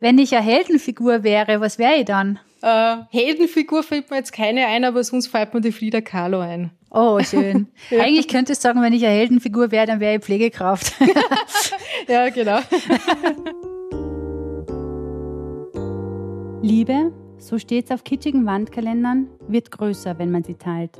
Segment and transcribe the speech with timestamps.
[0.00, 2.38] Wenn ich eine Heldenfigur wäre, was wäre ich dann?
[2.62, 6.70] Äh, Heldenfigur fällt mir jetzt keine ein, aber sonst fällt mir die Frida Kahlo ein.
[6.90, 7.66] Oh, schön.
[7.90, 8.02] ja.
[8.02, 10.92] Eigentlich könnte ich sagen, wenn ich eine Heldenfigur wäre, dann wäre ich Pflegekraft.
[12.08, 12.60] ja, genau.
[16.62, 20.96] Liebe, so steht's auf kitschigen Wandkalendern, wird größer, wenn man sie teilt.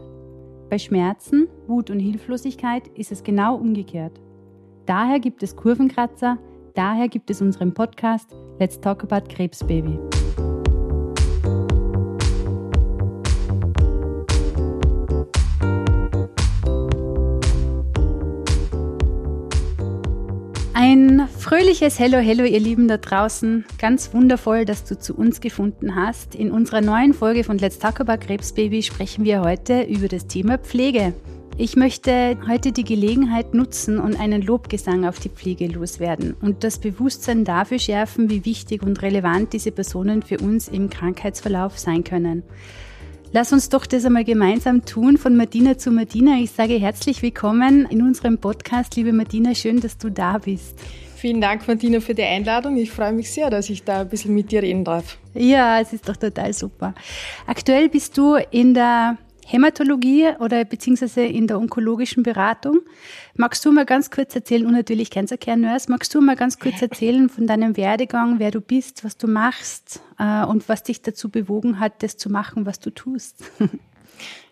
[0.71, 4.21] Bei Schmerzen, Wut und Hilflosigkeit ist es genau umgekehrt.
[4.87, 6.39] Daher gibt es Kurvenkratzer,
[6.79, 8.31] daher gibt es unseren Podcast
[8.61, 9.99] Let's Talk About Krebsbaby.
[20.73, 23.65] Ein fröhliches Hello, Hello, ihr Lieben da draußen.
[23.80, 26.37] Ganz wundervoll, dass du zu uns gefunden hast.
[26.37, 30.59] In unserer neuen Folge von Let's Talk About Krebsbaby sprechen wir heute über das Thema
[30.59, 31.13] Pflege.
[31.61, 36.79] Ich möchte heute die Gelegenheit nutzen und einen Lobgesang auf die Pflege loswerden und das
[36.79, 42.45] Bewusstsein dafür schärfen, wie wichtig und relevant diese Personen für uns im Krankheitsverlauf sein können.
[43.32, 46.37] Lass uns doch das einmal gemeinsam tun, von Martina zu Martina.
[46.38, 48.95] Ich sage herzlich willkommen in unserem Podcast.
[48.95, 50.79] Liebe Martina, schön, dass du da bist.
[51.16, 52.77] Vielen Dank, Martina, für die Einladung.
[52.77, 55.19] Ich freue mich sehr, dass ich da ein bisschen mit dir reden darf.
[55.35, 56.95] Ja, es ist doch total super.
[57.49, 59.19] Aktuell bist du in der
[59.51, 62.80] Hämatologie oder beziehungsweise in der onkologischen Beratung.
[63.35, 66.59] Magst du mal ganz kurz erzählen, und natürlich Cancer Care Nurse, magst du mal ganz
[66.59, 71.00] kurz erzählen von deinem Werdegang, wer du bist, was du machst äh, und was dich
[71.00, 73.43] dazu bewogen hat, das zu machen, was du tust?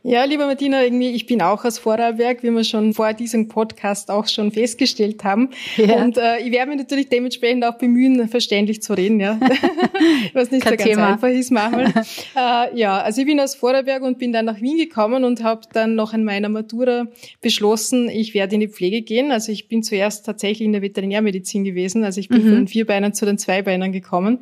[0.08, 4.08] Ja, lieber Martina, irgendwie, ich bin auch aus Vorarlberg, wie wir schon vor diesem Podcast
[4.08, 5.50] auch schon festgestellt haben.
[5.76, 5.96] Ja.
[5.96, 9.40] Und äh, ich werde mich natürlich dementsprechend auch bemühen, verständlich zu reden, ja.
[10.32, 11.08] Was nicht Kein so ganz Thema.
[11.08, 11.86] einfach ist manchmal.
[12.36, 15.62] äh, ja, also ich bin aus Vorarlberg und bin dann nach Wien gekommen und habe
[15.72, 17.08] dann noch an meiner Matura
[17.40, 19.32] beschlossen, ich werde in die Pflege gehen.
[19.32, 22.04] Also ich bin zuerst tatsächlich in der Veterinärmedizin gewesen.
[22.04, 22.48] Also ich bin mhm.
[22.48, 24.38] von den Vierbeinern zu den Zweibeinern gekommen.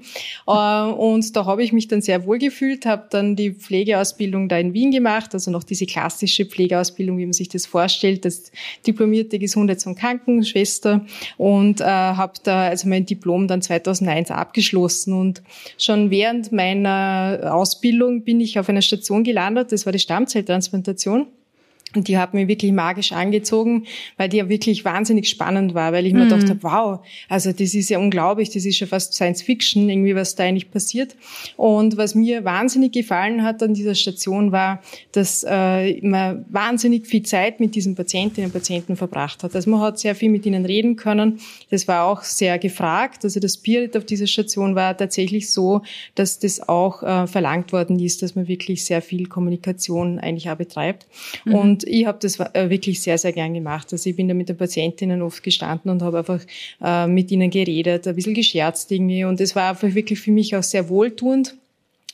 [0.47, 4.59] Äh, und da habe ich mich dann sehr wohl gefühlt, habe dann die Pflegeausbildung da
[4.59, 8.53] in Wien gemacht, also noch diese klassische Pflegeausbildung, wie man sich das vorstellt, das
[8.87, 11.05] diplomierte Gesundheits- und Krankenschwester
[11.39, 15.15] und äh, habe da also mein Diplom dann 2001 abgeschlossen.
[15.15, 15.43] Und
[15.79, 21.29] schon während meiner Ausbildung bin ich auf einer Station gelandet, das war die Stammzelltransplantation.
[21.95, 23.85] Und die hat mich wirklich magisch angezogen,
[24.17, 26.31] weil die ja wirklich wahnsinnig spannend war, weil ich mir mhm.
[26.31, 30.15] gedacht habe, wow, also das ist ja unglaublich, das ist schon fast Science Fiction, irgendwie
[30.15, 31.17] was da eigentlich passiert.
[31.57, 37.23] Und was mir wahnsinnig gefallen hat an dieser Station war, dass äh, man wahnsinnig viel
[37.23, 39.55] Zeit mit diesen Patientinnen und Patienten verbracht hat.
[39.55, 41.41] Also man hat sehr viel mit ihnen reden können.
[41.71, 43.25] Das war auch sehr gefragt.
[43.25, 45.83] Also das Spirit auf dieser Station war tatsächlich so,
[46.15, 50.57] dass das auch äh, verlangt worden ist, dass man wirklich sehr viel Kommunikation eigentlich auch
[50.57, 51.07] betreibt.
[51.45, 51.55] Mhm.
[51.55, 53.93] Und ich habe das äh, wirklich sehr, sehr gern gemacht.
[53.93, 56.41] Also ich bin da mit den Patientinnen oft gestanden und habe einfach
[56.83, 59.25] äh, mit ihnen geredet, ein bisschen gescherzt irgendwie.
[59.25, 61.57] Und es war einfach wirklich für mich auch sehr wohltuend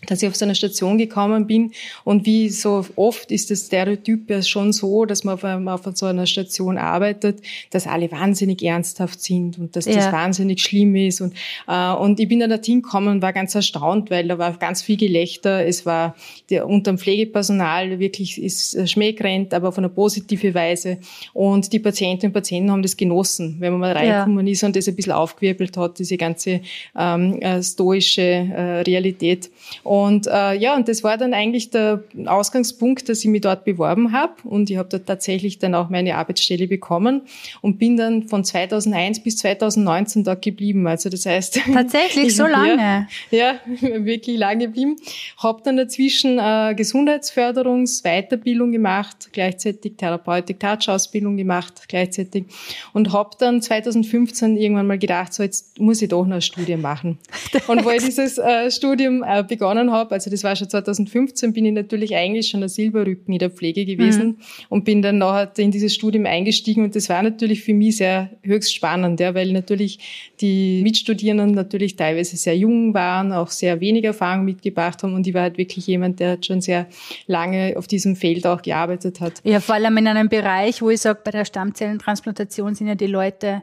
[0.06, 1.72] dass ich auf so eine Station gekommen bin.
[2.04, 5.34] Und wie so oft ist das Stereotyp ja schon so, dass man
[5.68, 7.40] auf, auf so einer Station arbeitet,
[7.70, 9.94] dass alle wahnsinnig ernsthaft sind und dass ja.
[9.94, 11.20] das wahnsinnig schlimm ist.
[11.20, 11.34] Und,
[11.68, 14.82] äh, und ich bin dann dorthin gekommen und war ganz erstaunt, weil da war ganz
[14.82, 15.66] viel Gelächter.
[15.66, 16.14] Es war
[16.48, 20.98] der, unter dem Pflegepersonal wirklich ist schmähkrennt, aber auf eine positive Weise.
[21.32, 24.52] Und die Patientinnen und Patienten haben das genossen, wenn man mal reingekommen ja.
[24.52, 26.60] ist und das ein bisschen aufgewirbelt hat, diese ganze
[26.98, 29.50] ähm, äh, stoische äh, Realität.
[29.90, 34.12] Und äh, ja, und das war dann eigentlich der Ausgangspunkt, dass ich mich dort beworben
[34.12, 34.34] habe.
[34.44, 37.22] Und ich habe dort tatsächlich dann auch meine Arbeitsstelle bekommen
[37.60, 40.86] und bin dann von 2001 bis 2019 dort geblieben.
[40.86, 41.62] Also das heißt...
[41.74, 43.08] Tatsächlich so lange?
[43.32, 43.54] Ja, ja
[44.04, 44.94] wirklich lange geblieben.
[45.38, 52.44] Habe dann dazwischen äh, Gesundheitsförderungs-, Weiterbildung gemacht, gleichzeitig Therapeutik-Touch-Ausbildung gemacht, gleichzeitig.
[52.92, 56.80] Und habe dann 2015 irgendwann mal gedacht, so jetzt muss ich doch noch ein Studium
[56.80, 57.18] machen.
[57.66, 61.64] Und weil dieses äh, Studium äh, begonnen begonnen habe, also das war schon 2015, bin
[61.64, 64.36] ich natürlich eigentlich schon ein Silberrücken in der Pflege gewesen mhm.
[64.68, 68.30] und bin dann nachher in dieses Studium eingestiegen und das war natürlich für mich sehr
[68.42, 74.04] höchst spannend, ja, weil natürlich die Mitstudierenden natürlich teilweise sehr jung waren, auch sehr wenig
[74.04, 76.86] Erfahrung mitgebracht haben und ich war halt wirklich jemand, der schon sehr
[77.26, 79.40] lange auf diesem Feld auch gearbeitet hat.
[79.44, 83.06] Ja, vor allem in einem Bereich, wo ich sage, bei der Stammzellentransplantation sind ja die
[83.06, 83.62] Leute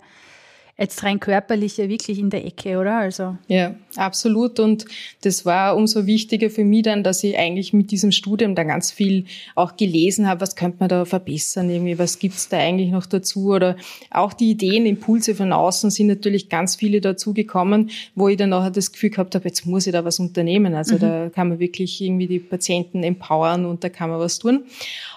[0.78, 2.98] jetzt rein körperlich ja wirklich in der Ecke, oder?
[2.98, 3.36] Also.
[3.48, 4.60] Ja, absolut.
[4.60, 4.86] Und
[5.22, 8.92] das war umso wichtiger für mich dann, dass ich eigentlich mit diesem Studium dann ganz
[8.92, 9.26] viel
[9.56, 13.48] auch gelesen habe, was könnte man da verbessern, irgendwie, was gibt's da eigentlich noch dazu?
[13.48, 13.76] Oder
[14.12, 18.50] auch die Ideen, Impulse von außen sind natürlich ganz viele dazu gekommen, wo ich dann
[18.50, 20.76] nachher das Gefühl gehabt habe, jetzt muss ich da was unternehmen.
[20.76, 21.00] Also mhm.
[21.00, 24.66] da kann man wirklich irgendwie die Patienten empowern und da kann man was tun.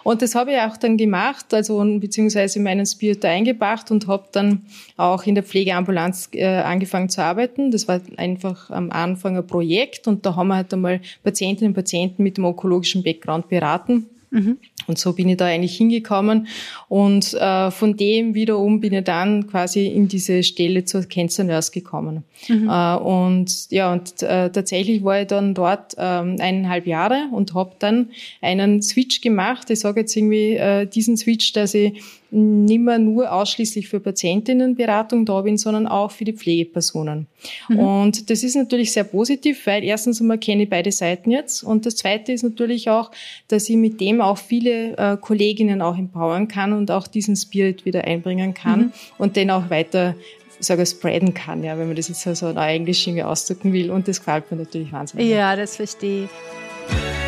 [0.04, 4.62] Und das habe ich auch dann gemacht, also beziehungsweise meinen Spirit eingebracht und habe dann
[4.96, 7.70] auch in der Pflegeambulanz äh, angefangen zu arbeiten.
[7.70, 11.74] Das war einfach am Anfang ein Projekt und da haben wir halt einmal Patientinnen und
[11.74, 14.06] Patienten mit dem onkologischen Background beraten.
[14.30, 14.58] Mhm.
[14.86, 16.46] Und so bin ich da eigentlich hingekommen.
[16.88, 21.70] Und äh, von dem wiederum bin ich dann quasi in diese Stelle zur Cancer Nurse
[21.72, 22.24] gekommen.
[22.48, 22.68] Mhm.
[22.68, 27.72] Äh, und ja, und äh, tatsächlich war ich dann dort ähm, eineinhalb Jahre und habe
[27.78, 28.10] dann
[28.40, 29.68] einen Switch gemacht.
[29.70, 32.00] Ich sage jetzt irgendwie äh, diesen Switch, dass ich
[32.30, 37.26] nicht mehr nur ausschließlich für Patientinnenberatung da bin, sondern auch für die Pflegepersonen.
[37.68, 37.78] Mhm.
[37.78, 41.86] Und das ist natürlich sehr positiv, weil erstens einmal kenne ich beide Seiten jetzt und
[41.86, 43.10] das zweite ist natürlich auch,
[43.48, 47.84] dass ich mit dem auch viele äh, Kolleginnen auch empowern kann und auch diesen Spirit
[47.84, 48.92] wieder einbringen kann mhm.
[49.18, 50.14] und den auch weiter
[50.60, 53.90] sage spreaden kann, ja, wenn man das jetzt so in Englisch irgendwie ausdrücken will.
[53.90, 55.28] Und das gefällt mir natürlich wahnsinnig.
[55.28, 57.19] Ja, das verstehe ich.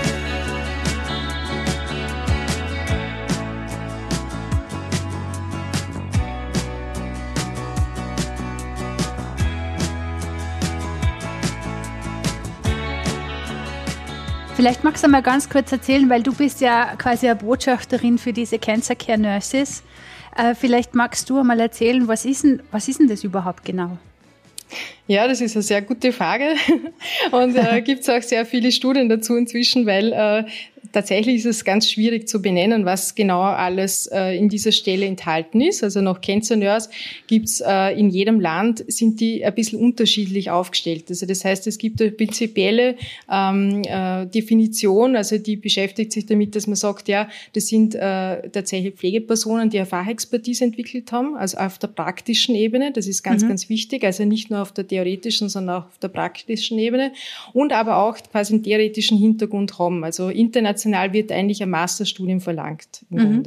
[14.62, 18.32] Vielleicht magst du mal ganz kurz erzählen, weil du bist ja quasi eine Botschafterin für
[18.32, 19.82] diese Cancer Care Nurses.
[20.36, 23.98] Äh, vielleicht magst du mal erzählen, was ist denn, was ist denn das überhaupt genau?
[25.08, 26.54] Ja, das ist eine sehr gute Frage.
[27.32, 30.44] Und äh, gibt es auch sehr viele Studien dazu inzwischen, weil äh,
[30.92, 35.60] tatsächlich ist es ganz schwierig zu benennen, was genau alles äh, in dieser Stelle enthalten
[35.60, 35.82] ist.
[35.82, 36.90] Also nach Cancer Nurse
[37.26, 41.04] gibt's äh, in jedem Land, sind die ein bisschen unterschiedlich aufgestellt.
[41.08, 42.96] Also das heißt, es gibt eine prinzipielle
[43.30, 48.48] ähm, äh, Definition, also die beschäftigt sich damit, dass man sagt, ja, das sind äh,
[48.50, 52.92] tatsächlich Pflegepersonen, die eine Fachexpertise entwickelt haben, also auf der praktischen Ebene.
[52.92, 53.48] Das ist ganz, mhm.
[53.48, 54.04] ganz wichtig.
[54.04, 57.12] Also nicht nur auf der theoretischen, sondern auch auf der praktischen Ebene.
[57.52, 60.04] Und aber auch quasi einen theoretischen Hintergrund haben.
[60.04, 63.04] Also international international wird eigentlich ein Masterstudium verlangt.
[63.10, 63.42] Mhm.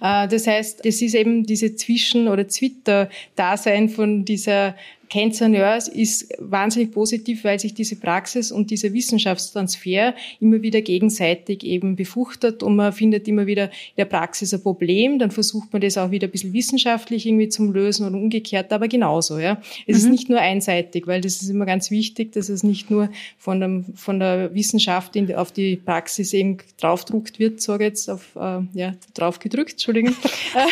[0.00, 4.74] Äh, das heißt, das ist eben diese Zwischen- oder Twitter-Dasein von dieser
[5.12, 11.64] Cancer Nurse ist wahnsinnig positiv, weil sich diese Praxis und dieser Wissenschaftstransfer immer wieder gegenseitig
[11.64, 15.82] eben befruchtet und man findet immer wieder in der Praxis ein Problem, dann versucht man
[15.82, 19.60] das auch wieder ein bisschen wissenschaftlich irgendwie zum Lösen und umgekehrt, aber genauso, ja.
[19.86, 20.04] Es mhm.
[20.04, 23.60] ist nicht nur einseitig, weil das ist immer ganz wichtig, dass es nicht nur von,
[23.60, 28.60] dem, von der Wissenschaft in, auf die Praxis eben draufdruckt wird, sage jetzt auf, äh,
[28.72, 30.16] ja, draufgedrückt, Entschuldigung.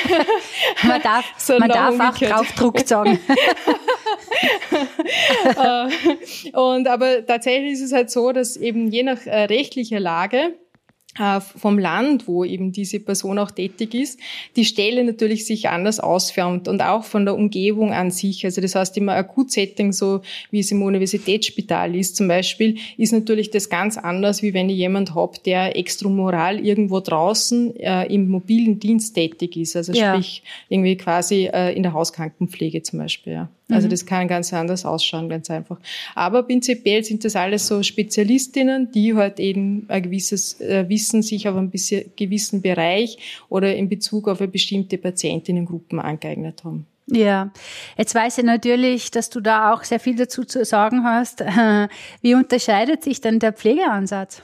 [0.83, 1.27] man darf,
[1.59, 3.19] man darf auch draufdruckt sagen.
[5.45, 10.55] Äh, und aber tatsächlich ist es halt so, dass eben je nach äh, rechtlicher Lage
[11.19, 14.21] äh, vom Land, wo eben diese Person auch tätig ist,
[14.55, 18.45] die Stelle natürlich sich anders ausfärbt und auch von der Umgebung an sich.
[18.45, 20.21] Also das heißt immer Akutsetting, so
[20.53, 24.77] wie es im Universitätsspital ist zum Beispiel, ist natürlich das ganz anders, wie wenn ich
[24.77, 29.75] jemand habe, der extramoral irgendwo draußen äh, im mobilen Dienst tätig ist.
[29.75, 30.15] Also ja.
[30.15, 33.33] sprich irgendwie quasi äh, in der Hauskrankenpflege zum Beispiel.
[33.33, 33.51] Ja.
[33.71, 33.91] Also mhm.
[33.91, 35.79] das kann ganz anders ausschauen, ganz einfach.
[36.15, 41.49] Aber prinzipiell sind das alles so Spezialistinnen, die halt eben ein gewisses äh, Wissen sich
[41.49, 43.19] auf einen gewissen Bereich
[43.49, 46.87] oder in Bezug auf eine bestimmte Patientinnengruppen angeeignet haben.
[47.07, 47.51] Ja,
[47.97, 51.41] jetzt weiß ich natürlich, dass du da auch sehr viel dazu zu sagen hast.
[52.23, 54.43] Wie unterscheidet sich denn der Pflegeansatz?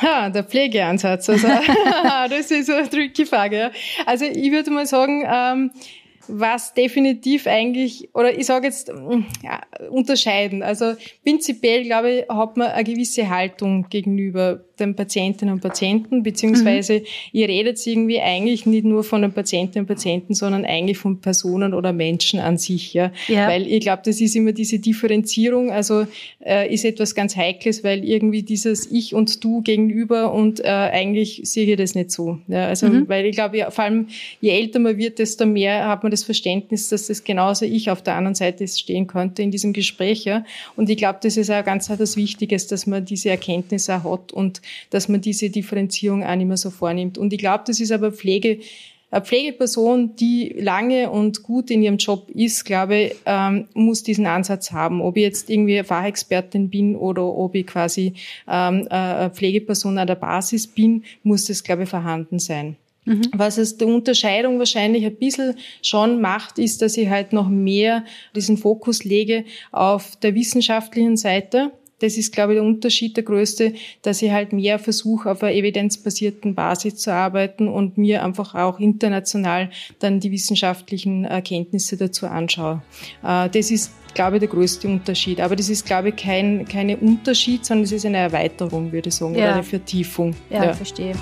[0.00, 1.28] Ha, der Pflegeansatz.
[1.28, 1.48] Also,
[2.30, 3.72] das ist so eine tricky Frage.
[4.06, 5.70] Also ich würde mal sagen, ähm,
[6.28, 9.60] was definitiv eigentlich, oder ich sage jetzt, mm, ja,
[9.90, 10.62] unterscheiden.
[10.62, 10.94] Also
[11.24, 17.04] prinzipiell, glaube ich, hat man eine gewisse Haltung gegenüber den Patientinnen und Patienten, beziehungsweise mhm.
[17.32, 21.74] ihr redet irgendwie eigentlich nicht nur von den Patientinnen und Patienten, sondern eigentlich von Personen
[21.74, 22.94] oder Menschen an sich.
[22.94, 23.12] Ja?
[23.28, 23.48] ja.
[23.48, 26.06] Weil ich glaube, das ist immer diese Differenzierung, also
[26.44, 31.40] äh, ist etwas ganz Heikles, weil irgendwie dieses Ich und Du gegenüber und äh, eigentlich
[31.44, 32.38] sehe ich das nicht so.
[32.48, 32.66] Ja?
[32.66, 33.08] Also, mhm.
[33.08, 34.08] weil ich glaube, ja, vor allem
[34.40, 38.02] je älter man wird, desto mehr hat man das Verständnis, dass das genauso ich auf
[38.02, 40.24] der anderen Seite stehen könnte in diesem Gespräch.
[40.24, 40.44] Ja?
[40.76, 44.32] Und ich glaube, das ist auch ganz etwas Wichtiges, dass man diese Erkenntnisse auch hat
[44.32, 47.18] und dass man diese Differenzierung auch nicht mehr so vornimmt.
[47.18, 48.58] Und ich glaube, das ist aber Pflege,
[49.10, 54.26] eine Pflegeperson, die lange und gut in ihrem Job ist, glaube ich, ähm, muss diesen
[54.26, 55.00] Ansatz haben.
[55.00, 58.12] Ob ich jetzt irgendwie Fachexpertin bin oder ob ich quasi
[58.46, 62.76] ähm, eine Pflegeperson an der Basis bin, muss das, glaube ich, vorhanden sein.
[63.06, 63.22] Mhm.
[63.32, 68.04] Was es der Unterscheidung wahrscheinlich ein bisschen schon macht, ist, dass ich halt noch mehr
[68.36, 71.72] diesen Fokus lege auf der wissenschaftlichen Seite.
[72.00, 75.52] Das ist, glaube ich, der Unterschied, der größte, dass ich halt mehr versuche, auf einer
[75.52, 82.82] evidenzbasierten Basis zu arbeiten und mir einfach auch international dann die wissenschaftlichen Erkenntnisse dazu anschaue.
[83.24, 85.40] Äh, das ist, glaube ich, der größte Unterschied.
[85.40, 89.14] Aber das ist, glaube ich, kein keine Unterschied, sondern es ist eine Erweiterung, würde ich
[89.14, 89.44] sagen, ja.
[89.44, 90.34] oder eine Vertiefung.
[90.50, 90.72] Ja, ja.
[90.72, 91.14] verstehe.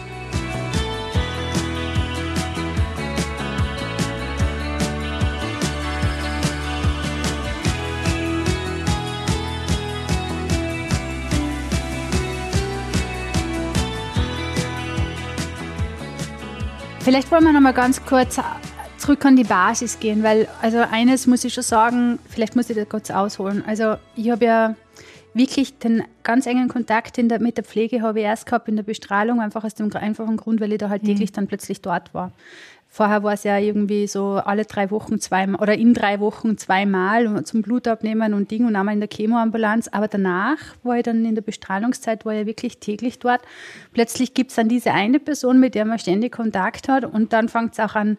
[17.06, 18.40] Vielleicht wollen wir noch mal ganz kurz
[18.98, 22.74] zurück an die Basis gehen, weil also eines muss ich schon sagen, vielleicht muss ich
[22.74, 23.62] das kurz ausholen.
[23.64, 24.74] Also ich habe ja
[25.32, 28.82] wirklich den ganz engen Kontakt der, mit der Pflege habe ich erst gehabt in der
[28.82, 31.06] Bestrahlung, einfach aus dem einfachen Grund, weil ich da halt mhm.
[31.06, 32.32] täglich dann plötzlich dort war.
[32.96, 37.44] Vorher war es ja irgendwie so alle drei Wochen zweimal oder in drei Wochen zweimal
[37.44, 39.88] zum Blutabnehmen und Ding und einmal in der Chemoambulanz.
[39.88, 43.42] Aber danach war ich dann in der Bestrahlungszeit, war ich wirklich täglich dort.
[43.92, 47.50] Plötzlich gibt es dann diese eine Person, mit der man ständig Kontakt hat und dann
[47.50, 48.16] fängt es auch an,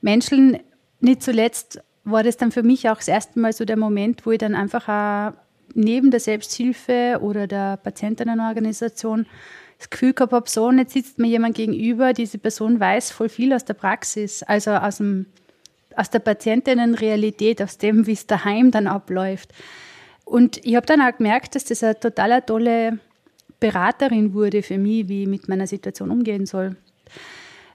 [0.00, 0.60] Menschen,
[1.00, 4.30] nicht zuletzt war das dann für mich auch das erste Mal so der Moment, wo
[4.30, 5.34] ich dann einfach
[5.74, 9.26] neben der Selbsthilfe oder der Patientinnenorganisation
[9.78, 13.28] das Gefühl gehabt habe, so, und jetzt sitzt mir jemand gegenüber, diese Person weiß voll
[13.28, 15.26] viel aus der Praxis, also aus, dem,
[15.94, 19.52] aus der Patientinnenrealität, aus dem, wie es daheim dann abläuft.
[20.24, 22.98] Und ich habe dann auch gemerkt, dass das eine total tolle
[23.60, 26.76] Beraterin wurde für mich, wie ich mit meiner Situation umgehen soll.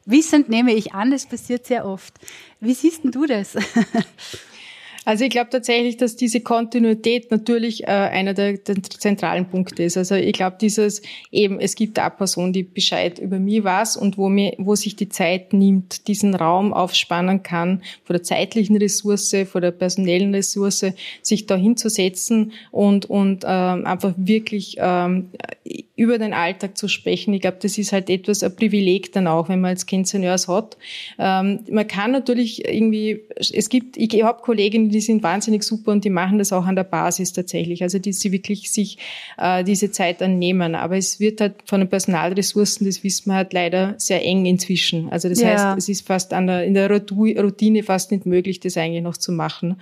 [0.06, 2.14] Wissend nehme ich an, das passiert sehr oft.
[2.60, 3.56] Wie siehst denn du das?
[5.04, 9.98] Also ich glaube tatsächlich, dass diese Kontinuität natürlich äh, einer der, der, zentralen Punkte ist.
[9.98, 14.20] Also ich glaube, dieses eben, es gibt eine Person, die Bescheid über mich weiß und
[14.20, 19.36] wo mir, wo sich die Zeit nimmt, diesen Raum aufspannen kann, vor der zeitlichen Ressource,
[19.52, 20.86] vor der personellen Ressource,
[21.24, 25.30] sich da hinzusetzen und, und ähm, einfach wirklich ähm,
[25.96, 27.34] über den Alltag zu sprechen.
[27.34, 30.48] Ich glaube, das ist halt etwas ein Privileg dann auch, wenn man als Kind Seniors
[30.48, 30.78] hat.
[31.18, 36.04] Ähm, man kann natürlich irgendwie, es gibt, ich habe Kolleginnen, die sind wahnsinnig super und
[36.04, 37.84] die machen das auch an der Basis tatsächlich.
[37.84, 38.98] Also die sie wirklich sich
[39.38, 40.76] äh, diese Zeit annehmen.
[40.76, 45.10] Aber es wird halt von den Personalressourcen, das wissen wir halt leider sehr eng inzwischen.
[45.10, 45.50] Also das ja.
[45.50, 49.18] heißt, es ist fast an der, in der Routine fast nicht möglich, das eigentlich noch
[49.18, 49.78] zu machen.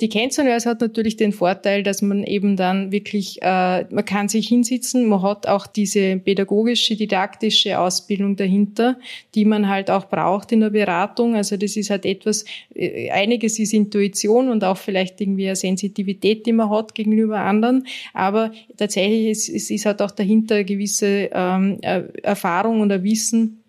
[0.00, 4.48] Die Cancer hat natürlich den Vorteil, dass man eben dann wirklich, äh, man kann sich
[4.48, 8.98] hinsitzen, man hat auch diese pädagogische, didaktische Ausbildung dahinter,
[9.34, 11.34] die man halt auch braucht in der Beratung.
[11.34, 16.46] Also das ist halt etwas, äh, einiges ist Intuition und auch vielleicht irgendwie eine Sensitivität,
[16.46, 17.86] die man hat gegenüber anderen.
[18.12, 23.02] Aber tatsächlich ist, es ist halt auch dahinter eine gewisse ähm, äh, Erfahrung und ein
[23.02, 23.62] Wissen,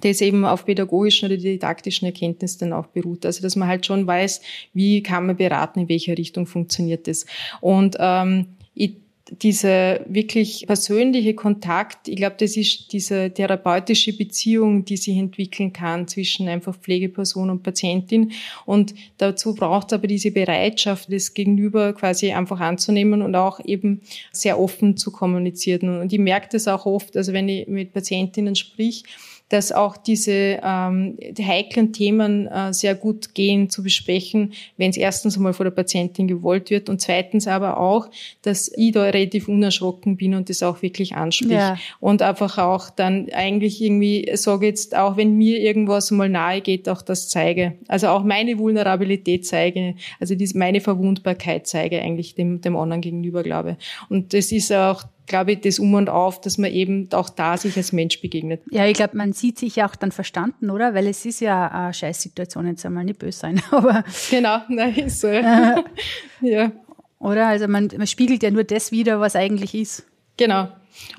[0.00, 3.24] das eben auf pädagogischen oder didaktischen Erkenntnissen dann auch beruht.
[3.24, 4.40] Also dass man halt schon weiß,
[4.74, 7.26] wie kann man beraten, in welcher Richtung funktioniert das.
[7.60, 8.96] Und ähm, ich
[9.30, 16.06] dieser wirklich persönliche Kontakt, ich glaube, das ist diese therapeutische Beziehung, die sich entwickeln kann
[16.06, 18.32] zwischen einfach Pflegeperson und Patientin.
[18.66, 24.00] Und dazu braucht es aber diese Bereitschaft, das Gegenüber quasi einfach anzunehmen und auch eben
[24.30, 26.00] sehr offen zu kommunizieren.
[26.00, 29.02] Und ich merke das auch oft, also wenn ich mit Patientinnen sprich,
[29.48, 34.96] dass auch diese ähm, die heiklen Themen äh, sehr gut gehen zu besprechen, wenn es
[34.96, 38.08] erstens einmal vor der Patientin gewollt wird und zweitens aber auch,
[38.42, 41.76] dass ich da relativ unerschrocken bin und das auch wirklich anspricht ja.
[42.00, 46.88] und einfach auch dann eigentlich irgendwie sage jetzt auch, wenn mir irgendwas mal nahe geht,
[46.88, 47.74] auch das zeige.
[47.86, 53.42] Also auch meine Vulnerabilität zeige, also diese, meine Verwundbarkeit zeige eigentlich dem, dem anderen gegenüber,
[53.42, 53.76] glaube.
[54.08, 57.56] Und das ist auch glaube ich, das Um und Auf, dass man eben auch da
[57.56, 58.62] sich als Mensch begegnet.
[58.70, 60.94] Ja, ich glaube, man sieht sich ja auch dann verstanden, oder?
[60.94, 64.04] Weil es ist ja eine Scheißsituation, jetzt einmal nicht böse sein, aber.
[64.30, 65.28] Genau, nein, ist so.
[66.40, 66.72] ja.
[67.18, 67.46] Oder?
[67.46, 70.06] Also man, man spiegelt ja nur das wieder, was eigentlich ist.
[70.36, 70.68] Genau.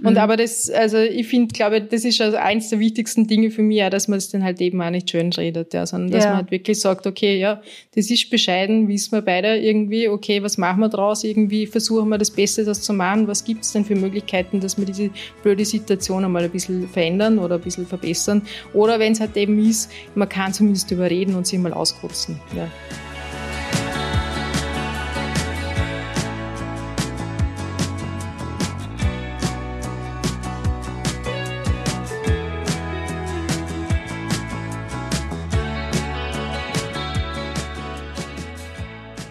[0.04, 0.18] Und mhm.
[0.18, 3.78] aber das, also ich finde, glaube, das ist also eins der wichtigsten Dinge für mich,
[3.78, 6.32] ja, dass man es dann halt eben auch nicht schön redet, ja, sondern dass ja.
[6.32, 7.62] man halt wirklich sagt, okay, ja,
[7.96, 11.24] das ist bescheiden, wissen wir beide irgendwie, okay, was machen wir draus?
[11.24, 13.28] Irgendwie versuchen wir das Beste das zu machen.
[13.28, 15.10] Was gibt es denn für Möglichkeiten, dass wir diese
[15.42, 18.44] blöde Situation einmal ein bisschen verändern oder ein bisschen verbessern?
[18.74, 22.40] Oder wenn es halt eben ist, man kann zumindest überreden und sich mal auskotzen.
[22.56, 22.70] Ja.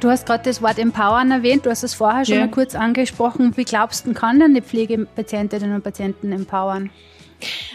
[0.00, 2.40] Du hast gerade das Wort Empowern erwähnt, du hast es vorher schon ja.
[2.42, 3.56] mal kurz angesprochen.
[3.56, 6.90] Wie glaubst du, kann denn die Pflegepatientinnen und Patienten empowern?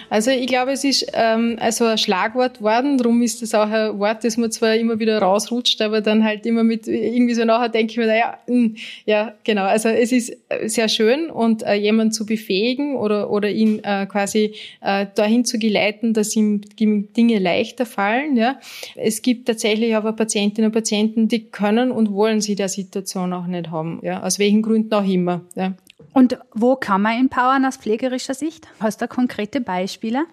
[0.10, 3.98] Also ich glaube, es ist ähm, also ein Schlagwort worden, darum ist das auch ein
[3.98, 7.70] Wort, das man zwar immer wieder rausrutscht, aber dann halt immer mit irgendwie so nachher
[7.70, 8.76] denke ich mir, naja, hm,
[9.06, 9.64] ja, genau.
[9.64, 14.54] Also es ist sehr schön und äh, jemanden zu befähigen oder, oder ihn äh, quasi
[14.82, 18.36] äh, dahin zu geleiten, dass ihm Dinge leichter fallen.
[18.36, 18.60] Ja.
[18.96, 23.48] Es gibt tatsächlich aber Patientinnen und Patienten, die können und wollen sie der Situation auch
[23.48, 25.42] nicht haben, ja, aus welchen Gründen auch immer.
[25.56, 25.74] Ja.
[26.14, 28.68] Und wo kann man empowern aus pflegerischer Sicht?
[28.80, 30.26] Hast du konkrete Beispiele?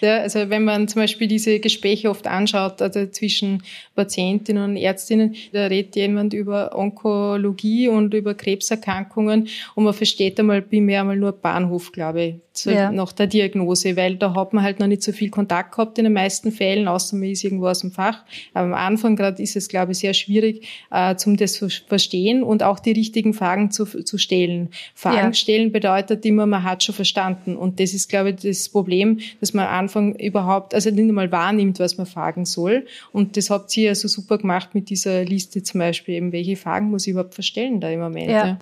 [0.00, 3.62] Ja, also wenn man zum Beispiel diese Gespräche oft anschaut, also zwischen
[3.94, 10.62] Patientinnen und Ärztinnen, da redet jemand über Onkologie und über Krebserkrankungen und man versteht einmal
[10.62, 12.43] primär einmal nur Bahnhof, glaube ich.
[12.54, 12.90] Zu, ja.
[12.90, 16.04] nach der Diagnose, weil da hat man halt noch nicht so viel Kontakt gehabt in
[16.04, 18.24] den meisten Fällen, außer man ist irgendwo aus dem Fach.
[18.54, 22.42] Aber am Anfang gerade ist es, glaube ich, sehr schwierig, äh, zum das zu verstehen
[22.42, 24.70] und auch die richtigen Fragen zu, zu stellen.
[24.94, 25.32] Fragen ja.
[25.34, 27.56] stellen bedeutet immer, man hat schon verstanden.
[27.56, 31.32] Und das ist, glaube ich, das Problem, dass man am Anfang überhaupt, also nicht einmal
[31.32, 32.86] wahrnimmt, was man fragen soll.
[33.12, 36.56] Und das habt ihr ja so super gemacht mit dieser Liste zum Beispiel, eben welche
[36.56, 38.30] Fragen muss ich überhaupt verstellen da im Moment.
[38.30, 38.58] Ja.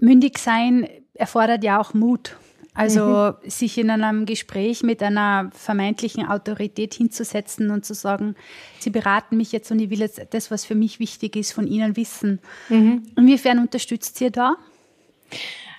[0.00, 2.36] Mündig sein erfordert ja auch Mut.
[2.78, 3.50] Also mhm.
[3.50, 8.36] sich in einem Gespräch mit einer vermeintlichen Autorität hinzusetzen und zu sagen,
[8.78, 11.66] Sie beraten mich jetzt und ich will jetzt das, was für mich wichtig ist, von
[11.66, 12.38] Ihnen wissen.
[12.68, 13.02] Mhm.
[13.16, 14.54] Inwiefern unterstützt ihr da?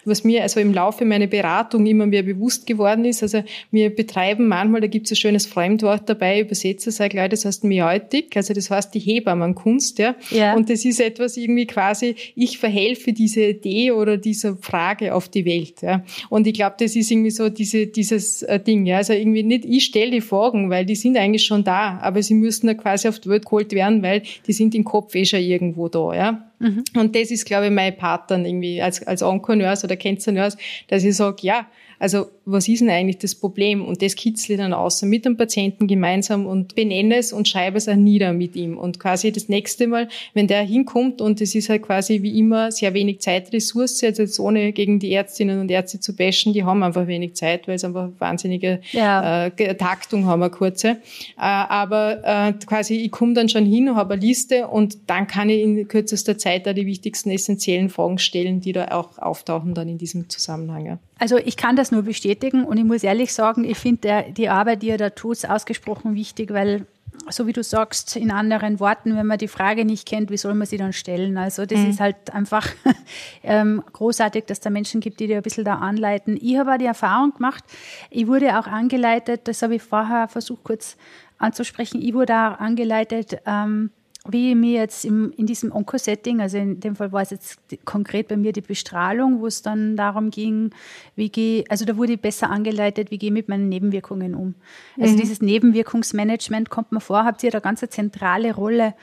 [0.06, 3.24] Was mir also im Laufe meiner Beratung immer mehr bewusst geworden ist.
[3.24, 7.46] Also wir betreiben manchmal, da gibt es ein schönes Fremdwort dabei, übersetze sage gleich, das
[7.46, 10.15] heißt Miotik, also das heißt die Hebammenkunst, ja?
[10.32, 10.56] ja.
[10.56, 15.46] Und das ist etwas irgendwie quasi, ich verhelfe diese Idee oder dieser Frage auf die
[15.46, 16.03] Welt, ja?
[16.29, 18.98] Und ich glaube, das ist irgendwie so diese, dieses äh, Ding, ja?
[18.98, 22.34] Also irgendwie nicht, ich stelle die Fragen, weil die sind eigentlich schon da, aber sie
[22.34, 25.39] müssen ja quasi auf die Welt geholt werden, weil die sind im Kopf eh schon
[25.39, 26.49] irgendwo da, ja?
[26.60, 26.84] Mhm.
[26.96, 31.04] Und das ist, glaube ich, mein Part dann irgendwie als, als Onko-Nurse oder Cancer-Nurse, dass
[31.04, 31.68] ich sage, ja,
[32.00, 33.86] also was ist denn eigentlich das Problem?
[33.86, 37.77] Und das kitzle ich dann aus mit dem Patienten gemeinsam und benenne es und schreibe
[37.77, 38.77] es auch nieder mit ihm.
[38.77, 42.72] Und quasi das nächste Mal, wenn der hinkommt und es ist halt quasi wie immer
[42.72, 46.82] sehr wenig Zeitressource, also jetzt ohne gegen die Ärztinnen und Ärzte zu bashen, die haben
[46.82, 49.48] einfach wenig Zeit, weil es einfach wahnsinnige ja.
[49.48, 50.88] äh, Taktung haben, eine kurze.
[50.88, 50.98] Äh,
[51.38, 55.62] aber äh, quasi ich komme dann schon hin, habe eine Liste und dann kann ich
[55.62, 59.98] in kürzester Zeit da die wichtigsten essentiellen Fragen stellen, die da auch auftauchen dann in
[59.98, 60.86] diesem Zusammenhang.
[60.86, 61.00] Ja.
[61.20, 64.82] Also ich kann das nur bestätigen und ich muss ehrlich sagen, ich finde die Arbeit,
[64.82, 66.86] die ihr da tut, ausgesprochen wichtig, weil
[67.28, 70.54] so wie du sagst, in anderen Worten, wenn man die Frage nicht kennt, wie soll
[70.54, 71.38] man sie dann stellen?
[71.38, 71.90] Also das mhm.
[71.90, 72.68] ist halt einfach
[73.44, 76.38] ähm, großartig, dass da Menschen gibt, die dir ein bisschen da anleiten.
[76.42, 77.64] Ich habe auch die Erfahrung gemacht,
[78.10, 80.98] ich wurde auch angeleitet, das habe ich vorher versucht kurz
[81.38, 83.91] anzusprechen, ich wurde auch angeleitet, ähm,
[84.27, 87.60] wie ich mir jetzt im, in diesem Onko-Setting, also in dem Fall war es jetzt
[87.86, 90.71] konkret bei mir die Bestrahlung, wo es dann darum ging,
[91.15, 94.55] wie gehe, also da wurde ich besser angeleitet, wie gehe ich mit meinen Nebenwirkungen um.
[94.99, 95.19] Also mhm.
[95.19, 98.93] dieses Nebenwirkungsmanagement kommt mir vor, habt ihr da ganz eine zentrale Rolle.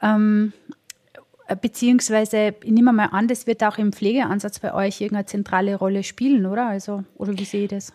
[0.00, 0.52] Ähm,
[1.60, 6.02] beziehungsweise, ich nehme mal an, das wird auch im Pflegeansatz bei euch irgendeine zentrale Rolle
[6.02, 6.66] spielen, oder?
[6.66, 7.92] Also, oder wie sehe ich das?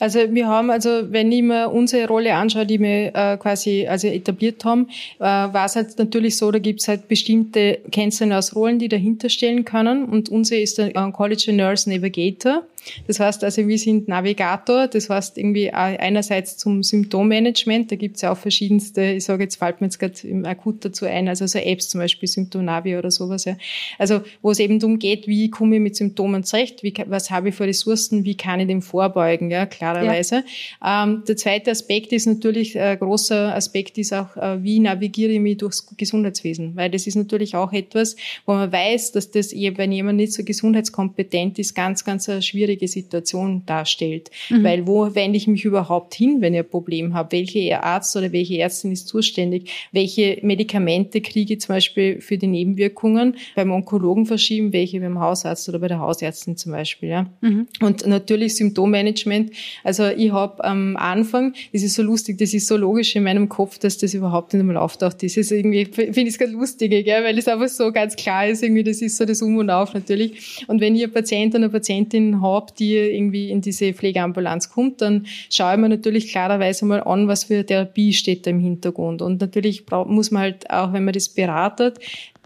[0.00, 4.06] Also wir haben, also wenn ich mir unsere Rolle anschaue, die wir äh, quasi also
[4.06, 8.54] etabliert haben, äh, war es halt natürlich so, da gibt es halt bestimmte Cancer Nurse
[8.54, 12.62] Rollen, die dahinter stellen können und unsere ist der Oncology Nurse Navigator.
[13.06, 18.22] Das heißt also, wir sind Navigator, das heißt irgendwie einerseits zum Symptommanagement, da gibt es
[18.22, 20.14] ja auch verschiedenste, ich sage jetzt, fällt mir jetzt gerade
[20.44, 23.56] akut dazu ein, also so Apps zum Beispiel, Symptomnavi oder sowas, ja.
[23.98, 27.50] Also, wo es eben darum geht, wie komme ich mit Symptomen zurecht, wie, was habe
[27.50, 30.44] ich für Ressourcen, wie kann ich dem vorbeugen, ja, klarerweise.
[30.82, 31.04] Ja.
[31.04, 35.40] Ähm, der zweite Aspekt ist natürlich, ein großer Aspekt ist auch, äh, wie navigiere ich
[35.40, 39.92] mich durchs Gesundheitswesen, weil das ist natürlich auch etwas, wo man weiß, dass das, wenn
[39.92, 44.30] jemand nicht so gesundheitskompetent ist, ganz, ganz eine schwierige Situation darstellt.
[44.50, 44.64] Mhm.
[44.64, 47.32] Weil wo wende ich mich überhaupt hin, wenn ich ein Problem habe?
[47.32, 49.70] Welcher Arzt oder welche Ärztin ist zuständig?
[49.92, 55.68] Welche Medikamente kriege ich zum Beispiel für die Nebenwirkungen beim Onkologen verschieben, welche beim Hausarzt
[55.68, 57.08] oder bei der Hausärztin zum Beispiel.
[57.08, 57.26] Ja?
[57.40, 57.66] Mhm.
[57.80, 59.52] Und natürlich Symptommanagement.
[59.84, 63.48] Also ich habe am Anfang, das ist so lustig, das ist so logisch in meinem
[63.48, 65.22] Kopf, dass das überhaupt nicht einmal auftaucht.
[65.22, 67.24] Das ist irgendwie, finde ich es ganz lustig, gell?
[67.24, 69.94] weil es einfach so ganz klar ist, irgendwie, das ist so das Um und Auf
[69.94, 70.64] natürlich.
[70.66, 74.70] Und wenn ich einen Patient oder eine Patientin habe, habe, die irgendwie in diese Pflegeambulanz
[74.70, 78.60] kommt, dann schaue ich mir natürlich klarerweise mal an, was für Therapie steht da im
[78.60, 79.22] Hintergrund.
[79.22, 81.98] Und natürlich muss man halt auch, wenn man das beratet,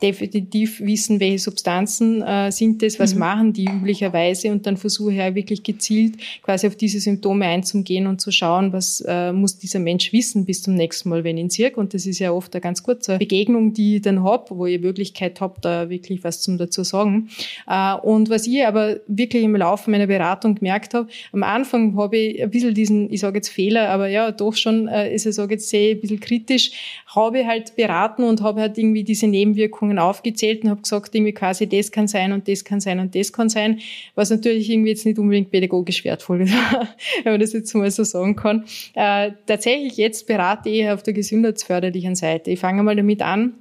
[0.03, 3.21] definitiv wissen, welche Substanzen äh, sind das, was mhm.
[3.21, 8.07] machen die üblicherweise und dann versuche ich ja wirklich gezielt quasi auf diese Symptome einzugehen
[8.07, 11.51] und zu schauen, was äh, muss dieser Mensch wissen bis zum nächsten Mal, wenn ihn
[11.51, 11.73] sehe.
[11.75, 14.81] Und das ist ja oft eine ganz kurze Begegnung, die ich dann hab, wo ich
[14.81, 17.29] Möglichkeit habe, da wirklich was zum dazu sagen.
[17.69, 22.17] Äh, und was ich aber wirklich im Laufe meiner Beratung gemerkt habe, am Anfang habe
[22.17, 25.35] ich ein bisschen diesen, ich sage jetzt Fehler, aber ja, doch schon, äh, ist ich
[25.35, 26.73] sage jetzt sehr ein bisschen kritisch,
[27.14, 31.68] habe halt beraten und habe halt irgendwie diese Nebenwirkungen aufgezählt und habe gesagt, irgendwie quasi
[31.68, 33.81] das kann sein und das kann sein und das kann sein,
[34.14, 36.55] was natürlich irgendwie jetzt nicht unbedingt pädagogisch wertvoll ist,
[37.25, 38.64] wenn man das jetzt mal so sagen kann.
[38.94, 42.51] Äh, tatsächlich jetzt berate ich auf der gesundheitsförderlichen Seite.
[42.51, 43.55] Ich fange mal damit an,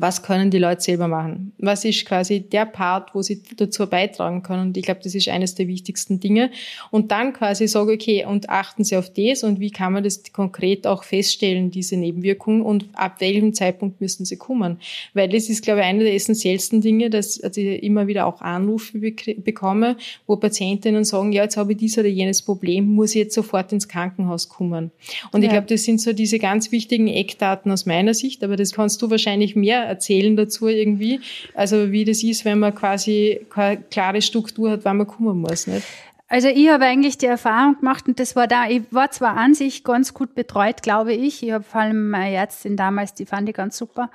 [0.00, 1.52] was können die Leute selber machen?
[1.58, 4.68] Was ist quasi der Part, wo sie dazu beitragen können?
[4.68, 6.50] Und ich glaube, das ist eines der wichtigsten Dinge.
[6.90, 10.22] Und dann quasi sage, okay, und achten Sie auf das und wie kann man das
[10.32, 14.78] konkret auch feststellen, diese Nebenwirkungen und ab welchem Zeitpunkt müssen sie kommen?
[15.14, 18.98] Weil das ist, glaube ich, eine der essentiellsten Dinge, dass ich immer wieder auch Anrufe
[18.98, 23.34] bekomme, wo Patientinnen sagen, ja, jetzt habe ich dies oder jenes Problem, muss ich jetzt
[23.34, 24.90] sofort ins Krankenhaus kommen.
[25.32, 25.46] Und ja.
[25.46, 29.00] ich glaube, das sind so diese ganz wichtigen Eckdaten aus meiner Sicht, aber das kannst
[29.02, 31.20] du wahrscheinlich mehr erzählen dazu irgendwie.
[31.54, 35.66] Also wie das ist, wenn man quasi keine klare Struktur hat, wann man kommen muss.
[35.66, 35.86] Nicht?
[36.28, 39.54] Also ich habe eigentlich die Erfahrung gemacht und das war da, ich war zwar an
[39.54, 41.42] sich ganz gut betreut, glaube ich.
[41.42, 44.10] Ich habe vor allem meine Ärztin damals, die fand ich ganz super.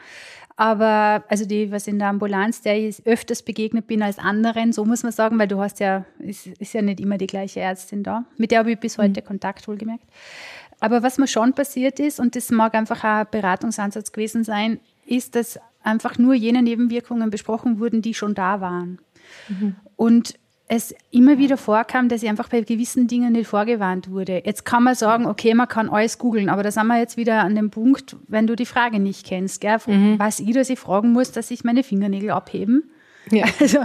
[0.58, 4.86] Aber, also die, was in der Ambulanz, der ich öfters begegnet bin als anderen, so
[4.86, 8.04] muss man sagen, weil du hast ja, ist, ist ja nicht immer die gleiche Ärztin
[8.04, 8.26] da.
[8.38, 9.26] Mit der habe ich bis heute mhm.
[9.26, 10.04] Kontakt wohlgemerkt.
[10.80, 14.80] Aber was mir schon passiert ist, und das mag einfach ein Beratungsansatz gewesen sein,
[15.12, 19.00] ist, dass einfach nur jene Nebenwirkungen besprochen wurden, die schon da waren.
[19.50, 19.76] Mhm.
[19.95, 20.36] Und
[20.74, 24.41] es immer wieder vorkam, dass ich einfach bei gewissen Dingen nicht vorgewarnt wurde.
[24.45, 27.41] Jetzt kann man sagen, okay, man kann alles googeln, aber da sind wir jetzt wieder
[27.41, 30.17] an dem Punkt, wenn du die Frage nicht kennst, gell, mhm.
[30.17, 32.89] was ich, dass ich fragen muss, dass sich meine Fingernägel abheben.
[33.30, 33.45] Ja.
[33.60, 33.80] Also,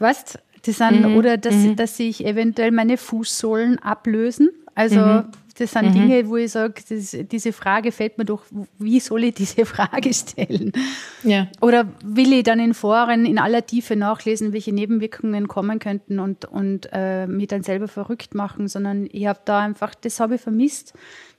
[0.00, 1.16] weißt, das sind, mhm.
[1.16, 1.76] oder dass, mhm.
[1.76, 4.50] dass sich eventuell meine Fußsohlen ablösen.
[4.74, 5.24] Also, mhm.
[5.56, 5.92] Das sind mhm.
[5.92, 8.42] Dinge, wo ich sage, diese Frage fällt mir doch,
[8.78, 10.72] wie soll ich diese Frage stellen?
[11.22, 11.48] Ja.
[11.60, 16.44] Oder will ich dann in Foren in aller Tiefe nachlesen, welche Nebenwirkungen kommen könnten und,
[16.44, 20.40] und äh, mich dann selber verrückt machen, sondern ich habe da einfach, das habe ich
[20.40, 20.94] vermisst,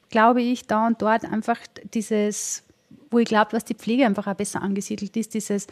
[0.09, 1.59] glaube ich, da und dort einfach
[1.93, 2.63] dieses,
[3.11, 5.67] wo ich glaube, was die Pflege einfach auch besser angesiedelt ist, dieses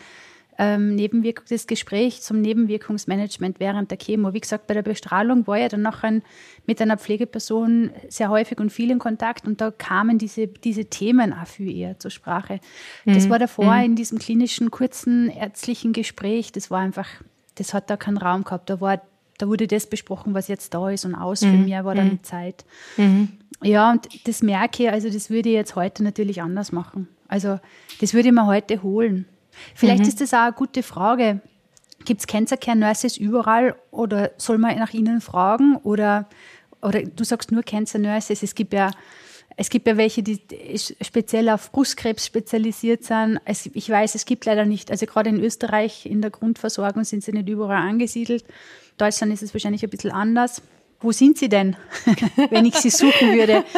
[0.57, 4.33] ähm, Nebenwirkung, das Gespräch zum Nebenwirkungsmanagement während der Chemo.
[4.33, 6.23] Wie gesagt, bei der Bestrahlung war ja dann noch ein,
[6.65, 11.33] mit einer Pflegeperson sehr häufig und viel in Kontakt und da kamen diese, diese Themen
[11.33, 12.59] auch viel eher zur Sprache.
[13.05, 13.29] Das mhm.
[13.29, 13.83] war davor mhm.
[13.83, 17.07] in diesem klinischen, kurzen ärztlichen Gespräch, das war einfach,
[17.55, 18.69] das hat da keinen Raum gehabt.
[18.69, 19.01] Da war
[19.39, 21.41] da wurde das besprochen, was jetzt da ist und aus.
[21.41, 21.49] Mhm.
[21.49, 22.23] Für mehr war dann mhm.
[22.23, 22.65] Zeit.
[22.97, 23.29] Mhm.
[23.61, 27.07] Ja, und das merke ich, also das würde ich jetzt heute natürlich anders machen.
[27.27, 27.59] Also
[27.99, 29.25] das würde ich mir heute holen.
[29.75, 30.09] Vielleicht mhm.
[30.09, 31.41] ist das auch eine gute Frage.
[32.05, 35.77] Gibt es Cancer Care Nurses überall oder soll man nach ihnen fragen?
[35.77, 36.27] Oder,
[36.81, 38.91] oder du sagst nur Cancer Nurses, es gibt ja
[39.55, 40.41] es gibt ja welche, die
[41.01, 43.39] speziell auf Brustkrebs spezialisiert sind.
[43.45, 47.33] ich weiß, es gibt leider nicht, also gerade in Österreich in der Grundversorgung sind sie
[47.33, 48.43] nicht überall angesiedelt.
[48.43, 50.61] In Deutschland ist es wahrscheinlich ein bisschen anders.
[51.03, 51.75] Wo sind Sie denn,
[52.49, 53.63] wenn ich Sie suchen würde?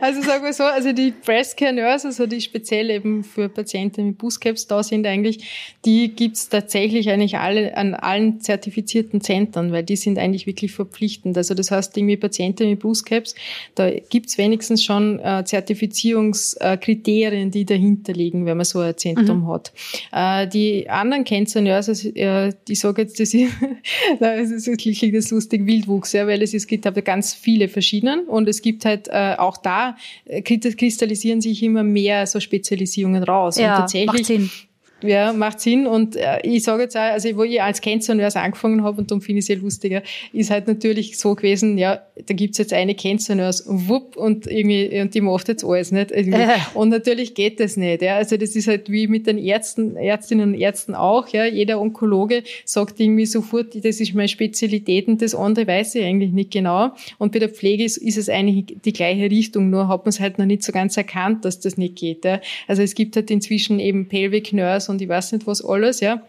[0.00, 4.08] Also sagen wir so, also die Breast Care Nurses, also die speziell eben für Patienten
[4.08, 9.84] mit Brustcaps da sind eigentlich, die gibt's tatsächlich eigentlich alle an allen zertifizierten Zentren, weil
[9.84, 11.38] die sind eigentlich wirklich verpflichtend.
[11.38, 13.34] Also das heißt, irgendwie Patienten mit Brustcaps,
[13.74, 19.48] da gibt's wenigstens schon äh, Zertifizierungskriterien, die dahinter liegen, wenn man so ein Zentrum mhm.
[19.48, 19.72] hat.
[20.12, 23.50] Äh, die anderen Cancer Nurses, äh, die sagen jetzt, das ist,
[24.20, 27.68] das ist wirklich das lustig Wildwuchs, ja, weil es ist es gibt aber ganz viele
[27.68, 33.22] verschiedene und es gibt halt äh, auch da äh, kristallisieren sich immer mehr so Spezialisierungen
[33.22, 33.56] raus.
[33.56, 34.66] Ja, und tatsächlich.
[35.02, 35.86] Ja, macht Sinn.
[35.86, 39.20] Und äh, ich sage jetzt auch, also wo ich als Nurse angefangen habe, und darum
[39.20, 42.94] finde ich es sehr lustiger, ist halt natürlich so gewesen, ja, da gibt's jetzt eine
[42.94, 46.12] Nurse, wupp, und irgendwie, und die macht jetzt alles, nicht?
[46.12, 46.46] Äh.
[46.72, 48.16] Und natürlich geht das nicht, ja.
[48.16, 51.44] Also das ist halt wie mit den Ärzten, Ärztinnen und Ärzten auch, ja.
[51.44, 56.32] Jeder Onkologe sagt irgendwie sofort, das ist meine Spezialität und das andere weiß ich eigentlich
[56.32, 56.92] nicht genau.
[57.18, 60.20] Und bei der Pflege ist, ist es eigentlich die gleiche Richtung, nur hat man es
[60.20, 62.40] halt noch nicht so ganz erkannt, dass das nicht geht, ja.
[62.66, 66.22] Also es gibt halt inzwischen eben Pelvic Nurse und ich weiß nicht was alles, ja.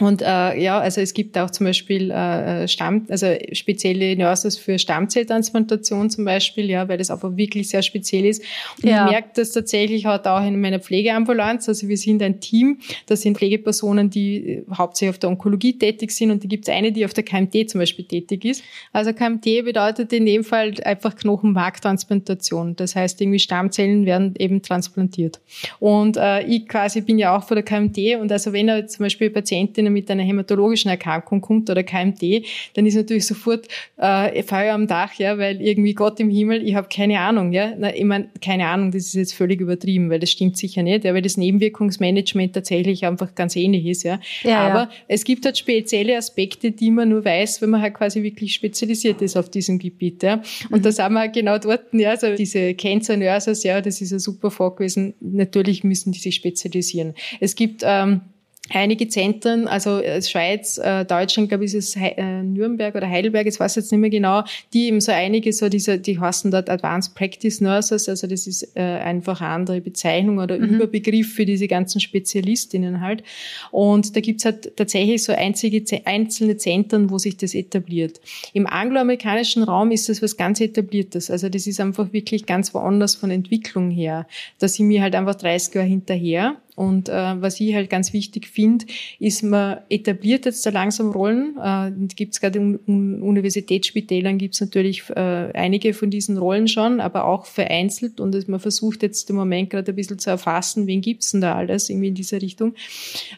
[0.00, 4.78] Und äh, ja, also es gibt auch zum Beispiel äh, Stamm, also spezielle Nurses für
[4.78, 8.42] Stammzelltransplantation zum Beispiel, ja, weil das einfach wirklich sehr speziell ist.
[8.82, 9.06] Und ja.
[9.06, 11.68] ich merke das tatsächlich halt auch in meiner Pflegeambulanz.
[11.68, 16.10] Also wir sind ein Team, das sind Pflegepersonen, die äh, hauptsächlich auf der Onkologie tätig
[16.10, 18.62] sind und da gibt es eine, die auf der KMT zum Beispiel tätig ist.
[18.92, 22.76] Also KMT bedeutet in dem Fall einfach Knochenmarktransplantation.
[22.76, 25.40] Das heißt, irgendwie Stammzellen werden eben transplantiert.
[25.80, 29.04] Und äh, ich quasi bin ja auch vor der KMT und also wenn er zum
[29.04, 32.44] Beispiel Patientin einer mit einer hämatologischen Erkrankung kommt oder KMT,
[32.74, 36.74] dann ist natürlich sofort äh, Feuer am Dach, ja, weil irgendwie Gott im Himmel, ich
[36.74, 37.72] habe keine Ahnung, ja.
[37.78, 41.04] Na, ich meine, keine Ahnung, das ist jetzt völlig übertrieben, weil das stimmt sicher nicht,
[41.04, 44.20] ja, weil das Nebenwirkungsmanagement tatsächlich einfach ganz ähnlich ist, ja.
[44.42, 44.90] ja Aber ja.
[45.08, 49.22] es gibt halt spezielle Aspekte, die man nur weiß, wenn man halt quasi wirklich spezialisiert
[49.22, 50.42] ist auf diesem Gebiet, ja.
[50.70, 50.82] Und mhm.
[50.82, 54.18] da sind wir halt genau dort, ja, also diese Cancer Nurses, ja, das ist ein
[54.18, 55.14] super Fall gewesen.
[55.20, 57.14] Natürlich müssen die sich spezialisieren.
[57.40, 58.22] Es gibt ähm,
[58.70, 63.46] einige Zentren, also äh, Schweiz, äh, Deutschland, glaube ich, ist es äh, Nürnberg oder Heidelberg,
[63.46, 66.50] jetzt weiß ich jetzt nicht mehr genau, die eben so einige so diese, die heißen
[66.50, 70.76] dort Advanced Practice Nurses, also das ist äh, einfach eine andere Bezeichnung oder mhm.
[70.76, 73.22] Überbegriff für diese ganzen Spezialistinnen halt.
[73.70, 78.20] Und da gibt's halt tatsächlich so einzige, einzelne Zentren, wo sich das etabliert.
[78.52, 83.14] Im angloamerikanischen Raum ist das was ganz etabliertes, also das ist einfach wirklich ganz woanders
[83.14, 84.26] von Entwicklung her.
[84.58, 88.46] Da sind wir halt einfach 30 Jahre hinterher und äh, was ich halt ganz wichtig
[88.46, 88.84] finde,
[89.18, 91.56] ist, man etabliert jetzt da langsam Rollen.
[91.56, 97.00] Äh, gibt es gerade in Universitätsspitälern gibt es natürlich äh, einige von diesen Rollen schon,
[97.00, 98.20] aber auch vereinzelt.
[98.20, 101.54] Und man versucht jetzt im Moment gerade ein bisschen zu erfassen, wen gibt's denn da
[101.54, 102.74] alles, irgendwie in dieser Richtung.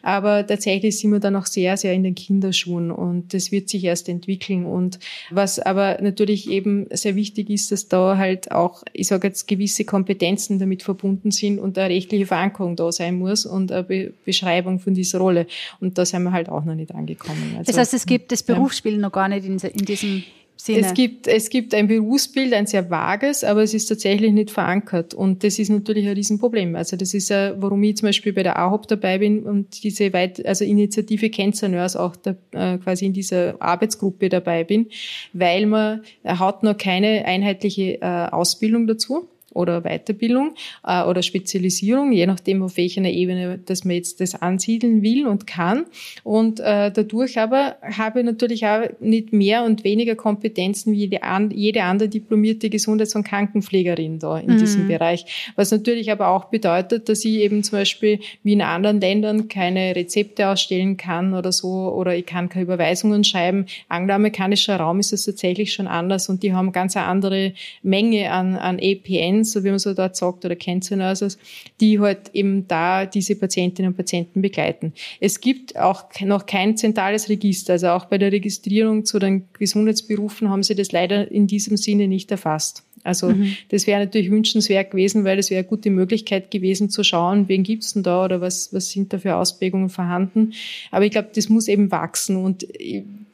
[0.02, 3.84] Aber tatsächlich sind wir da noch sehr, sehr in den Kinderschuhen und das wird sich
[3.84, 4.66] erst entwickeln.
[4.66, 4.98] Und
[5.30, 9.84] was aber natürlich eben sehr wichtig ist, dass da halt auch, ich sage jetzt, gewisse
[9.84, 14.12] Kompetenzen damit verbunden sind und eine rechtliche Verankerung da sein muss muss und eine Be
[14.24, 15.46] Beschreibung von dieser Rolle.
[15.80, 17.54] Und da sind wir halt auch noch nicht angekommen.
[17.58, 19.00] Also, das heißt, es gibt das Berufsbild ja.
[19.00, 20.24] noch gar nicht in, in diesem
[20.60, 20.86] Sinne.
[20.86, 25.14] Es gibt, es gibt ein Berufsbild, ein sehr vages, aber es ist tatsächlich nicht verankert.
[25.14, 26.74] Und das ist natürlich ein Riesenproblem.
[26.74, 30.12] Also das ist ja, warum ich zum Beispiel bei der AHOP dabei bin und diese
[30.12, 34.88] weit, also Initiative Cancer Nurse auch da, äh, quasi in dieser Arbeitsgruppe dabei bin,
[35.32, 40.54] weil man hat noch keine einheitliche äh, Ausbildung dazu oder Weiterbildung
[40.86, 45.46] äh, oder Spezialisierung, je nachdem, auf welcher Ebene dass man jetzt das ansiedeln will und
[45.46, 45.86] kann.
[46.24, 51.22] Und äh, dadurch aber habe ich natürlich auch nicht mehr und weniger Kompetenzen wie jede,
[51.22, 54.58] an, jede andere diplomierte Gesundheits- und Krankenpflegerin da in mhm.
[54.58, 55.52] diesem Bereich.
[55.56, 59.96] Was natürlich aber auch bedeutet, dass ich eben zum Beispiel wie in anderen Ländern keine
[59.96, 63.66] Rezepte ausstellen kann oder so oder ich kann keine Überweisungen schreiben.
[63.88, 68.56] Angloamerikanischer Raum ist es tatsächlich schon anders und die haben ganz eine andere Menge an,
[68.56, 71.38] an EPNs so wie man so dort sagt, oder Cancer Nurses,
[71.80, 74.92] die halt eben da diese Patientinnen und Patienten begleiten.
[75.20, 80.50] Es gibt auch noch kein zentrales Register, also auch bei der Registrierung zu den Gesundheitsberufen
[80.50, 82.84] haben sie das leider in diesem Sinne nicht erfasst.
[83.04, 83.54] Also mhm.
[83.70, 87.62] das wäre natürlich wünschenswert gewesen, weil das wäre eine gute Möglichkeit gewesen zu schauen, wen
[87.62, 90.52] gibt's denn da oder was, was sind da für Ausprägungen vorhanden.
[90.90, 92.66] Aber ich glaube, das muss eben wachsen und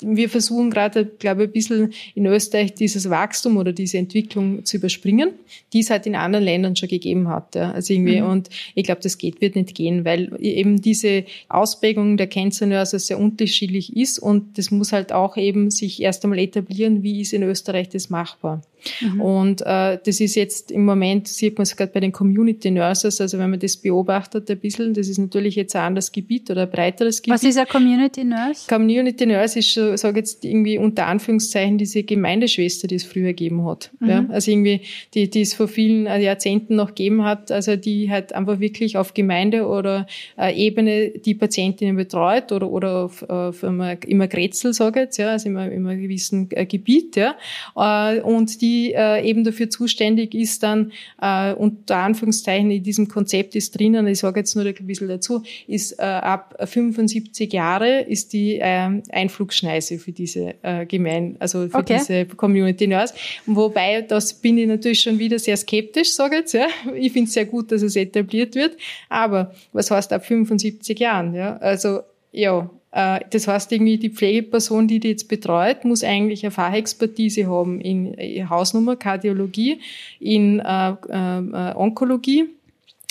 [0.06, 4.76] wir versuchen gerade, glaube ich, ein bisschen in Österreich dieses Wachstum oder diese Entwicklung zu
[4.76, 5.30] überspringen,
[5.72, 7.54] die es halt in anderen Ländern schon gegeben hat.
[7.54, 7.72] Ja.
[7.72, 8.28] Also irgendwie, mhm.
[8.28, 13.18] und ich glaube, das geht, wird nicht gehen, weil eben diese Ausprägung der Cancer sehr
[13.18, 17.42] unterschiedlich ist und das muss halt auch eben sich erst einmal etablieren, wie ist in
[17.42, 18.62] Österreich das machbar.
[19.00, 19.20] Mhm.
[19.20, 23.20] Und äh, das ist jetzt im Moment, sieht man es gerade bei den Community Nurses,
[23.20, 26.62] also wenn man das beobachtet ein bisschen, das ist natürlich jetzt ein anderes Gebiet oder
[26.62, 27.34] ein breiteres Gebiet.
[27.34, 28.66] Was ist ein Community Nurse?
[28.68, 33.90] Community Nurse ist sage jetzt irgendwie unter Anführungszeichen diese Gemeindeschwester, die es früher gegeben hat.
[34.00, 34.08] Mhm.
[34.08, 34.26] Ja?
[34.28, 34.80] Also irgendwie,
[35.14, 39.14] die, die es vor vielen Jahrzehnten noch gegeben hat, also die halt einfach wirklich auf
[39.14, 40.06] Gemeinde oder
[40.38, 45.18] äh, Ebene die Patientinnen betreut oder, oder auf, auf immer, immer Grätzl, sage ich jetzt,
[45.18, 47.34] ja, also immer, immer gewissen äh, Gebiet, ja.
[47.76, 53.08] Äh, und die die äh, eben dafür zuständig ist, dann äh, unter Anführungszeichen in diesem
[53.08, 58.00] Konzept ist drinnen, ich sage jetzt nur ein bisschen dazu, ist äh, ab 75 Jahre
[58.00, 61.98] ist die äh, Einflugschneise für diese äh, Gemein, also für okay.
[61.98, 63.14] diese Community Nurse.
[63.46, 66.54] Wobei, das bin ich natürlich schon wieder sehr skeptisch, sage ich jetzt.
[66.54, 66.66] Ja.
[66.94, 68.76] Ich finde es sehr gut, dass es etabliert wird.
[69.08, 71.34] Aber was heißt ab 75 Jahren?
[71.34, 71.56] Ja?
[71.58, 72.00] Also
[72.32, 77.80] ja, das heißt, irgendwie die Pflegeperson, die die jetzt betreut, muss eigentlich eine Fachexpertise haben
[77.80, 79.80] in äh, Hausnummer, Kardiologie,
[80.20, 82.46] in äh, äh, Onkologie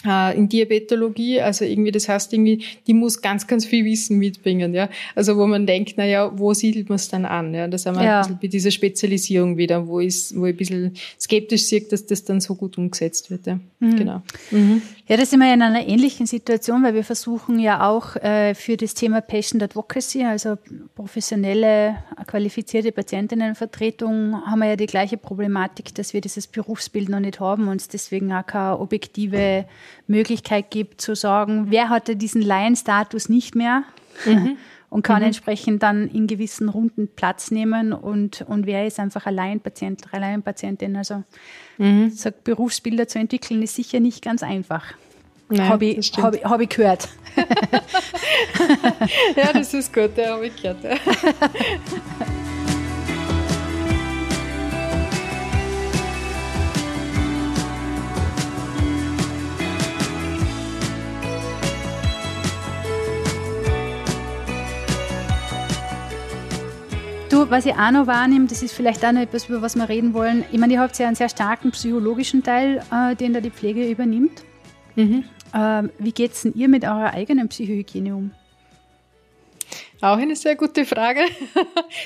[0.06, 4.74] äh, in Diabetologie, also irgendwie, das heißt irgendwie, die muss ganz, ganz viel Wissen mitbringen,
[4.74, 4.90] ja.
[5.16, 7.68] Also wo man denkt, na ja, wo siedelt man es dann an, ja.
[7.68, 8.18] Das haben wir ja.
[8.18, 12.06] ein bisschen bei dieser Spezialisierung wieder, wo ich, wo ich ein bisschen skeptisch sehe, dass
[12.06, 13.60] das dann so gut umgesetzt wird, ja.
[13.80, 13.96] Mhm.
[13.96, 14.22] Genau.
[14.52, 14.82] Mhm.
[15.06, 18.78] Ja, da sind wir in einer ähnlichen Situation, weil wir versuchen ja auch äh, für
[18.78, 20.58] das Thema Patient Advocacy, also
[20.96, 27.42] professionelle, qualifizierte Patientinnenvertretung, haben wir ja die gleiche Problematik, dass wir dieses Berufsbild noch nicht
[27.42, 29.66] haben und es deswegen auch keine objektive
[30.08, 33.84] Möglichkeit gibt zu sagen, wer hatte diesen Laienstatus nicht mehr
[34.26, 34.58] mhm.
[34.94, 35.28] Und kann mhm.
[35.28, 40.96] entsprechend dann in gewissen Runden Platz nehmen und, und wer ist einfach Alleinpatient, Alleinpatientin.
[40.96, 41.24] Also
[41.80, 42.12] mhm.
[42.12, 44.94] so Berufsbilder zu entwickeln ist sicher nicht ganz einfach.
[45.58, 47.10] Habe ich, hab, hab ich gehört.
[49.36, 50.84] ja, das ist gut, ja, habe ich gehört.
[50.84, 50.96] Ja.
[67.34, 69.90] Du, was ich auch noch wahrnehme, das ist vielleicht auch noch etwas, über was wir
[69.90, 70.46] reden wollen.
[70.52, 73.90] Ich meine, ihr habt ja einen sehr starken psychologischen Teil, äh, den da die Pflege
[73.90, 74.44] übernimmt.
[74.96, 75.24] Mhm.
[75.52, 78.32] Ähm, wie geht es denn ihr mit eurer eigenen Psychohygiene um?
[80.04, 81.22] Auch eine sehr gute Frage.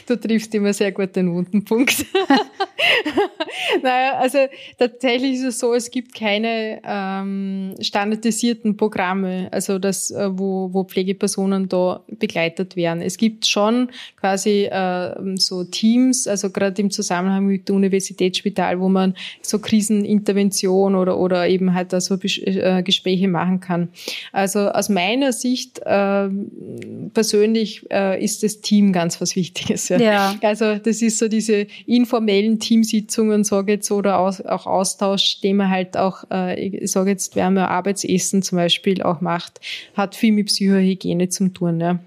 [0.05, 2.05] Du triffst immer sehr gut den wunden Punkt.
[3.81, 4.37] naja, also
[4.77, 10.83] tatsächlich ist es so, es gibt keine ähm, standardisierten Programme, also das, äh, wo, wo
[10.83, 13.01] Pflegepersonen da begleitet werden.
[13.01, 18.89] Es gibt schon quasi äh, so Teams, also gerade im Zusammenhang mit dem Universitätsspital, wo
[18.89, 23.89] man so Krisenintervention oder, oder eben halt da so äh, Gespräche machen kann.
[24.31, 26.29] Also aus meiner Sicht äh,
[27.13, 29.89] persönlich äh, ist das Team ganz was Wichtiges.
[29.89, 29.97] Ja.
[29.97, 30.35] ja.
[30.41, 35.97] Also das ist so diese informellen Teamsitzungen, sage jetzt, oder auch Austausch, den man halt
[35.97, 39.59] auch, äh, ich sage jetzt, wer man Arbeitsessen zum Beispiel auch macht,
[39.95, 41.79] hat viel mit Psychohygiene zu tun.
[41.79, 41.99] Ja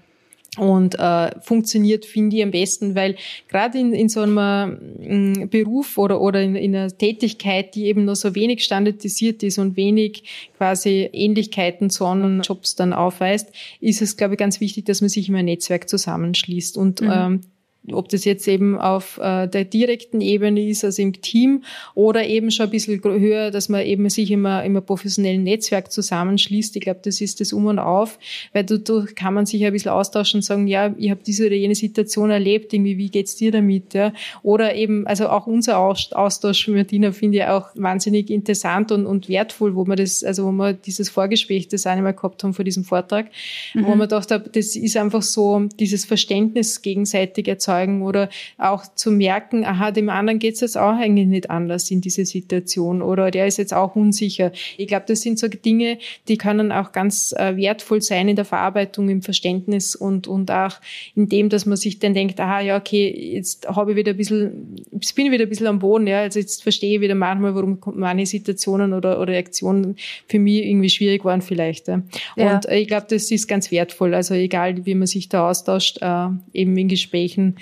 [0.57, 3.15] und äh, funktioniert, finde ich, am besten, weil
[3.47, 8.03] gerade in, in so einem äh, Beruf oder, oder in, in einer Tätigkeit, die eben
[8.03, 14.01] nur so wenig standardisiert ist und wenig quasi Ähnlichkeiten zu anderen Jobs dann aufweist, ist
[14.01, 16.75] es, glaube ich, ganz wichtig, dass man sich immer ein Netzwerk zusammenschließt.
[16.77, 17.11] Und mhm.
[17.13, 17.41] ähm,
[17.89, 21.63] ob das jetzt eben auf äh, der direkten Ebene ist, also im Team,
[21.95, 26.75] oder eben schon ein bisschen höher, dass man eben sich immer im professionellen Netzwerk zusammenschließt.
[26.75, 28.19] Ich glaube, das ist das Um und Auf,
[28.53, 31.55] weil dadurch kann man sich ein bisschen austauschen und sagen, ja, ich habe diese oder
[31.55, 33.95] jene Situation erlebt, irgendwie, wie geht's dir damit?
[33.95, 34.13] Ja?
[34.43, 39.27] Oder eben, also auch unser Austausch mit Martina finde ich auch wahnsinnig interessant und, und
[39.27, 42.83] wertvoll, wo man das, also wo wir dieses Vorgespräch das einmal gehabt haben vor diesem
[42.83, 43.27] Vortrag,
[43.73, 43.85] mhm.
[43.87, 49.11] wo man dachte, das ist einfach so dieses Verständnis gegenseitig erzeugt erzeugen oder auch zu
[49.11, 53.31] merken, aha, dem anderen geht es jetzt auch eigentlich nicht anders in dieser Situation oder
[53.31, 54.51] der ist jetzt auch unsicher.
[54.77, 58.45] Ich glaube, das sind so Dinge, die können auch ganz äh, wertvoll sein in der
[58.45, 60.75] Verarbeitung, im Verständnis und, und auch
[61.15, 64.17] in dem, dass man sich dann denkt, aha, ja, okay, jetzt habe ich wieder ein
[64.17, 67.15] bisschen, jetzt bin ich wieder ein bisschen am Boden, ja, also jetzt verstehe ich wieder
[67.15, 69.95] manchmal, warum manche Situationen oder, oder Reaktionen
[70.27, 71.87] für mich irgendwie schwierig waren vielleicht.
[71.87, 72.01] Ja.
[72.35, 72.55] Ja.
[72.55, 74.13] Und äh, ich glaube, das ist ganz wertvoll.
[74.13, 77.55] Also egal, wie man sich da austauscht, äh, eben in Gesprächen,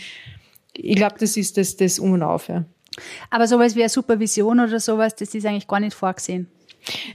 [0.74, 2.48] ich glaube, das ist das, das Um und Auf.
[2.48, 2.64] Ja.
[3.30, 6.48] Aber sowas wie eine Supervision oder sowas, das ist eigentlich gar nicht vorgesehen.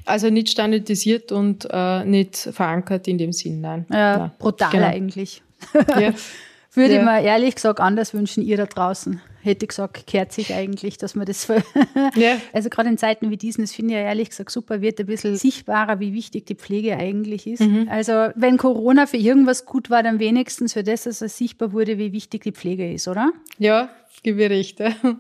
[0.05, 3.87] Also nicht standardisiert und äh, nicht verankert in dem Sinn, nein.
[3.90, 4.31] Ja, nein.
[4.38, 4.87] brutal genau.
[4.87, 5.42] eigentlich.
[5.75, 6.12] Ja.
[6.75, 6.99] Würde ja.
[6.99, 9.20] ich mir ehrlich gesagt anders wünschen, ihr da draußen.
[9.45, 11.47] Hätte ich gesagt, kehrt sich eigentlich, dass man das.
[12.17, 12.41] ja.
[12.55, 15.07] Also gerade in Zeiten wie diesen, das finde ich ja ehrlich gesagt super, wird ein
[15.07, 17.61] bisschen sichtbarer, wie wichtig die Pflege eigentlich ist.
[17.61, 17.87] Mhm.
[17.91, 21.99] Also wenn Corona für irgendwas gut war, dann wenigstens für das, dass es sichtbar wurde,
[21.99, 23.33] wie wichtig die Pflege ist, oder?
[23.59, 23.91] Ja,
[24.23, 24.95] Berichte.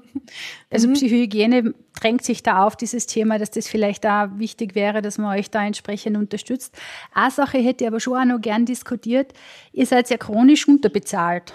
[0.70, 0.94] Also mhm.
[0.94, 5.38] Psychohygiene drängt sich da auf, dieses Thema, dass das vielleicht da wichtig wäre, dass man
[5.38, 6.74] euch da entsprechend unterstützt.
[7.12, 9.32] Eine Sache hätte ich aber schon auch noch gern diskutiert.
[9.72, 11.52] Ihr seid ja chronisch unterbezahlt.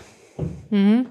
[0.69, 1.07] Mhm.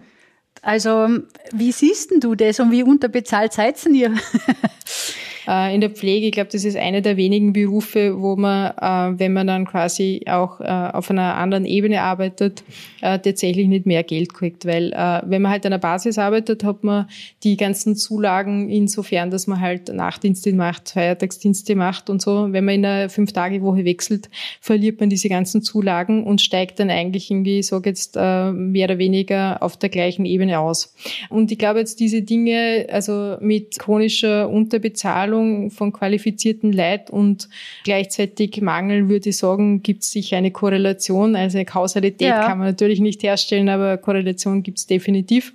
[0.63, 1.09] Also,
[1.53, 4.15] wie siehst denn du das und wie unterbezahlt seid ihr?
[5.49, 6.27] äh, in der Pflege.
[6.27, 10.23] Ich glaube, das ist einer der wenigen Berufe, wo man, äh, wenn man dann quasi
[10.27, 12.63] auch äh, auf einer anderen Ebene arbeitet,
[13.01, 14.67] äh, tatsächlich nicht mehr Geld kriegt.
[14.67, 17.09] Weil äh, wenn man halt an der Basis arbeitet, hat man
[17.45, 22.53] die ganzen Zulagen insofern, dass man halt Nachtdienste macht, Feiertagsdienste macht und so.
[22.53, 24.29] Wenn man in einer Fünf-Tage-Woche wechselt,
[24.61, 28.99] verliert man diese ganzen Zulagen und steigt dann eigentlich irgendwie, sage jetzt, äh, mehr oder
[28.99, 30.95] weniger auf der gleichen Ebene aus.
[31.31, 37.49] Und ich glaube jetzt diese Dinge, also mit chronischer Unterbezahlung, Bezahlung von qualifizierten Leid und
[37.85, 41.37] gleichzeitig Mangel, würde ich sagen, gibt es sicher eine Korrelation.
[41.37, 42.47] Also eine Kausalität ja.
[42.47, 45.53] kann man natürlich nicht herstellen, aber Korrelation gibt es definitiv,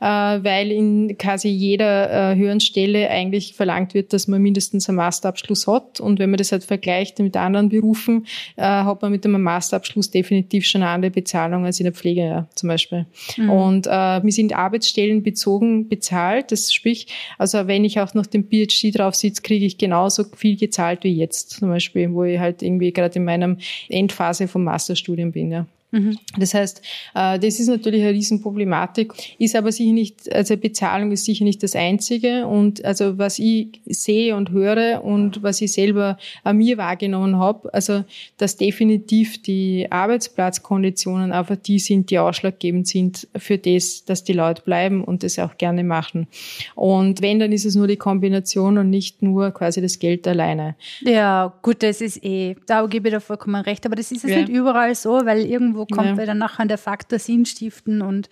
[0.00, 4.96] äh, weil in quasi jeder äh, höheren Stelle eigentlich verlangt wird, dass man mindestens einen
[4.96, 6.00] Masterabschluss hat.
[6.00, 10.10] Und wenn man das halt vergleicht mit anderen Berufen, äh, hat man mit einem Masterabschluss
[10.10, 13.06] definitiv schon eine andere Bezahlung als in der Pflege ja, zum Beispiel.
[13.36, 13.50] Mhm.
[13.50, 13.90] Und äh,
[14.22, 16.52] wir sind Arbeitsstellen bezogen bezahlt.
[16.52, 17.06] Das sprich,
[17.38, 21.14] also wenn ich auch noch den PhD drauf sitze, kriege ich genauso viel gezahlt wie
[21.14, 25.52] jetzt zum Beispiel, wo ich halt irgendwie gerade in meinem Endphase vom Masterstudium bin.
[25.52, 25.66] Ja.
[25.92, 26.18] Mhm.
[26.38, 26.82] Das heißt,
[27.14, 31.62] äh, das ist natürlich eine Riesenproblematik, ist aber sicher nicht, also Bezahlung ist sicher nicht
[31.62, 32.46] das Einzige.
[32.46, 37.72] Und also was ich sehe und höre und was ich selber an mir wahrgenommen habe,
[37.74, 38.04] also
[38.38, 44.62] dass definitiv die Arbeitsplatzkonditionen einfach die sind, die ausschlaggebend sind für das, dass die Leute
[44.62, 46.26] bleiben und das auch gerne machen.
[46.74, 50.74] Und wenn, dann ist es nur die Kombination und nicht nur quasi das Geld alleine.
[51.02, 54.30] Ja, gut, das ist eh, da gebe ich dir vollkommen recht, aber das ist es
[54.30, 54.38] ja.
[54.38, 56.26] nicht überall so, weil irgendwo kommt ja.
[56.26, 58.28] dann nachher der Faktor Sinnstiften und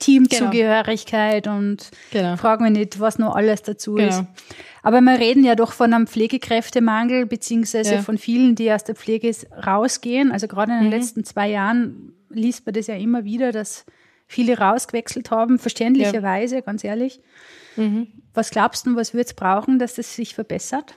[0.00, 1.56] Teamzugehörigkeit genau.
[1.56, 2.36] und genau.
[2.36, 4.08] fragen wir nicht, was noch alles dazu genau.
[4.08, 4.24] ist.
[4.82, 8.02] Aber wir reden ja doch von einem Pflegekräftemangel, beziehungsweise ja.
[8.02, 9.30] von vielen, die aus der Pflege
[9.66, 10.32] rausgehen.
[10.32, 10.92] Also gerade in den mhm.
[10.92, 13.84] letzten zwei Jahren liest man das ja immer wieder, dass
[14.26, 16.60] viele rausgewechselt haben, verständlicherweise, ja.
[16.62, 17.20] ganz ehrlich.
[17.76, 18.08] Mhm.
[18.32, 20.94] Was glaubst du, was wird es brauchen, dass das sich verbessert?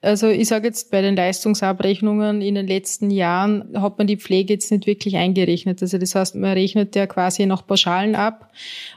[0.00, 4.52] Also ich sage jetzt, bei den Leistungsabrechnungen in den letzten Jahren hat man die Pflege
[4.52, 5.82] jetzt nicht wirklich eingerechnet.
[5.82, 8.48] Also das heißt, man rechnet ja quasi noch Pauschalen ab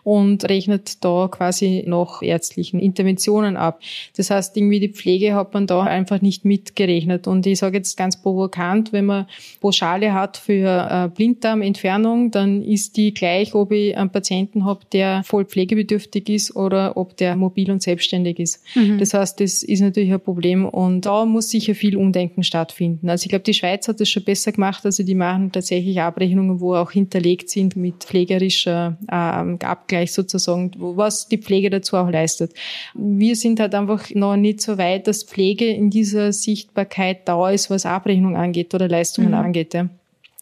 [0.03, 3.81] und rechnet da quasi noch ärztlichen Interventionen ab.
[4.15, 7.25] Das heißt, irgendwie die Pflege hat man da einfach nicht mitgerechnet.
[7.25, 9.25] Und ich sage jetzt ganz provokant, wenn man
[9.59, 15.23] Pauschale hat für äh, Blinddarmentfernung, dann ist die gleich, ob ich einen Patienten habe, der
[15.23, 18.63] voll pflegebedürftig ist oder ob der mobil und selbstständig ist.
[18.75, 18.99] Mhm.
[18.99, 20.65] Das heißt, das ist natürlich ein Problem.
[20.65, 23.09] Und und da muss sicher viel Umdenken stattfinden.
[23.09, 24.85] Also ich glaube, die Schweiz hat das schon besser gemacht.
[24.85, 31.27] Also die machen tatsächlich Abrechnungen, wo auch hinterlegt sind mit pflegerischer äh, Abgleich sozusagen, was
[31.27, 32.53] die Pflege dazu auch leistet.
[32.93, 37.69] Wir sind halt einfach noch nicht so weit, dass Pflege in dieser Sichtbarkeit da ist,
[37.69, 39.35] was Abrechnung angeht oder Leistungen mhm.
[39.35, 39.73] angeht.
[39.73, 39.89] Ja.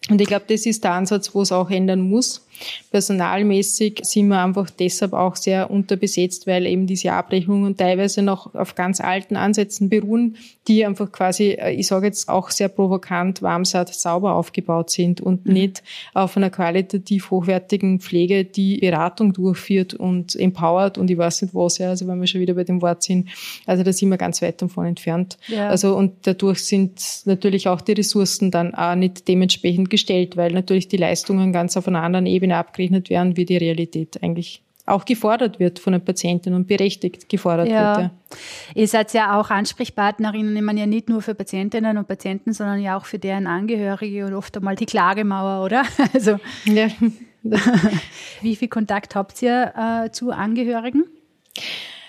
[0.10, 2.46] Und ich glaube, das ist der Ansatz, wo es auch ändern muss.
[2.92, 8.76] Personalmäßig sind wir einfach deshalb auch sehr unterbesetzt, weil eben diese Abrechnungen teilweise noch auf
[8.76, 10.38] ganz alten Ansätzen beruhen,
[10.68, 15.46] die einfach quasi, äh, ich sage jetzt auch sehr provokant, warmsaat sauber aufgebaut sind und
[15.46, 15.54] mhm.
[15.54, 15.84] nicht
[16.14, 21.78] auf einer qualitativ hochwertigen Pflege, die Beratung durchführt und empowert und ich weiß nicht was,
[21.78, 23.30] ja, also wenn wir schon wieder bei dem Wort sind,
[23.66, 25.38] also da sind wir ganz weit davon entfernt.
[25.48, 25.70] Ja.
[25.70, 30.88] Also und dadurch sind natürlich auch die Ressourcen dann auch nicht dementsprechend gestellt, weil natürlich
[30.88, 35.06] die Leistungen ganz auf einer anderen Ebene Ebene abgerechnet werden, wie die Realität eigentlich auch
[35.06, 37.98] gefordert wird von den Patienten und berechtigt gefordert ja.
[37.98, 38.00] wird.
[38.00, 38.12] Ja.
[38.74, 42.82] Ihr seid ja auch Ansprechpartnerinnen, ich meine ja nicht nur für Patientinnen und Patienten, sondern
[42.82, 45.84] ja auch für deren Angehörige und oft einmal die Klagemauer, oder?
[46.14, 46.88] Also ja.
[48.42, 51.06] wie viel Kontakt habt ihr äh, zu Angehörigen?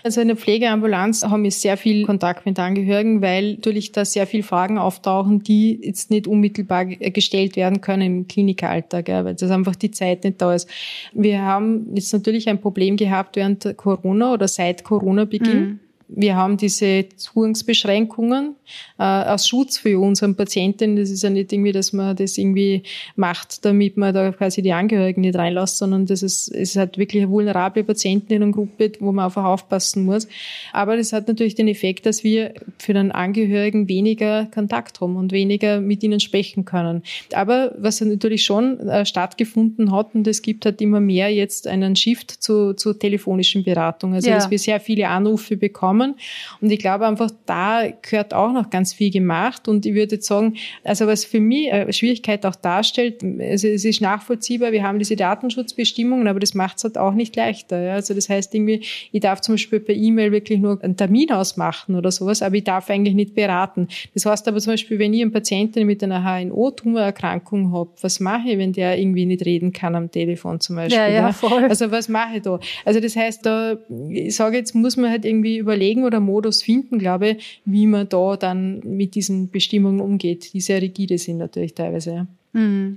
[0.02, 4.26] Also in der Pflegeambulanz haben wir sehr viel Kontakt mit Angehörigen, weil natürlich da sehr
[4.26, 9.76] viele Fragen auftauchen, die jetzt nicht unmittelbar gestellt werden können im Klinikalltag, weil das einfach
[9.76, 10.68] die Zeit nicht da ist.
[11.12, 15.60] Wir haben jetzt natürlich ein Problem gehabt während Corona oder seit Corona-Beginn.
[15.60, 15.80] Mhm
[16.12, 18.56] wir haben diese Zugangsbeschränkungen
[18.98, 20.96] äh, als Schutz für unseren Patienten.
[20.96, 22.82] Das ist ja nicht irgendwie, dass man das irgendwie
[23.16, 27.22] macht, damit man da quasi die Angehörigen nicht reinlässt, sondern das ist, es hat wirklich
[27.22, 30.26] eine vulnerable Patienten in einer Gruppe, wo man einfach aufpassen muss.
[30.72, 35.32] Aber das hat natürlich den Effekt, dass wir für den Angehörigen weniger Kontakt haben und
[35.32, 37.02] weniger mit ihnen sprechen können.
[37.32, 41.94] Aber was natürlich schon äh, stattgefunden hat, und es gibt halt immer mehr jetzt einen
[41.94, 44.14] Shift zu, zu telefonischen Beratung.
[44.14, 44.36] Also, ja.
[44.36, 46.14] dass wir sehr viele Anrufe bekommen kommen.
[46.60, 49.68] Und ich glaube einfach, da gehört auch noch ganz viel gemacht.
[49.68, 53.84] Und ich würde jetzt sagen, also was für mich eine Schwierigkeit auch darstellt, also es
[53.84, 57.80] ist nachvollziehbar, wir haben diese Datenschutzbestimmungen, aber das macht es halt auch nicht leichter.
[57.80, 57.94] Ja?
[57.94, 58.82] Also das heißt irgendwie,
[59.12, 62.64] ich darf zum Beispiel per E-Mail wirklich nur einen Termin ausmachen oder sowas, aber ich
[62.64, 63.88] darf eigentlich nicht beraten.
[64.14, 68.50] Das heißt aber zum Beispiel, wenn ich einen Patienten mit einer HNO-Tumorerkrankung habe, was mache
[68.50, 70.98] ich, wenn der irgendwie nicht reden kann am Telefon zum Beispiel?
[70.98, 71.64] Ja, ja, voll.
[71.64, 72.58] Also was mache ich da?
[72.84, 73.76] Also das heißt, da,
[74.10, 77.88] ich sage jetzt, muss man halt irgendwie überlegen, Wegen oder Modus finden, glaube ich, wie
[77.88, 82.28] man da dann mit diesen Bestimmungen umgeht, die sehr rigide sind natürlich teilweise.
[82.52, 82.96] Mhm.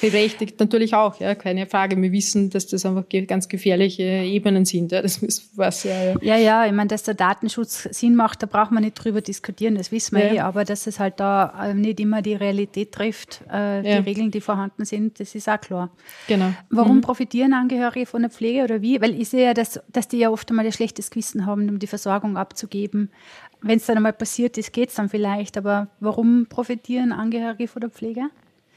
[0.00, 2.00] Berechtigt natürlich auch, ja, keine Frage.
[2.00, 4.92] Wir wissen, dass das einfach ganz gefährliche Ebenen sind.
[4.92, 6.14] Ja, das ist was, ja, ja.
[6.22, 9.74] ja, ja, ich meine, dass der Datenschutz Sinn macht, da braucht man nicht drüber diskutieren,
[9.74, 10.34] das wissen wir ja.
[10.34, 14.08] eh, aber dass es halt da ähm, nicht immer die Realität trifft, äh, die.
[14.08, 15.90] Regeln, die vorhanden sind, das ist auch klar.
[16.26, 16.52] Genau.
[16.70, 17.02] Warum mhm.
[17.02, 19.00] profitieren Angehörige von der Pflege oder wie?
[19.02, 21.78] Weil ich sehe ja, dass, dass die ja oft einmal ein schlechtes Gewissen haben, um
[21.78, 23.10] die Versorgung abzugeben.
[23.60, 27.80] Wenn es dann einmal passiert ist, geht es dann vielleicht, aber warum profitieren Angehörige von
[27.80, 28.30] der Pflege?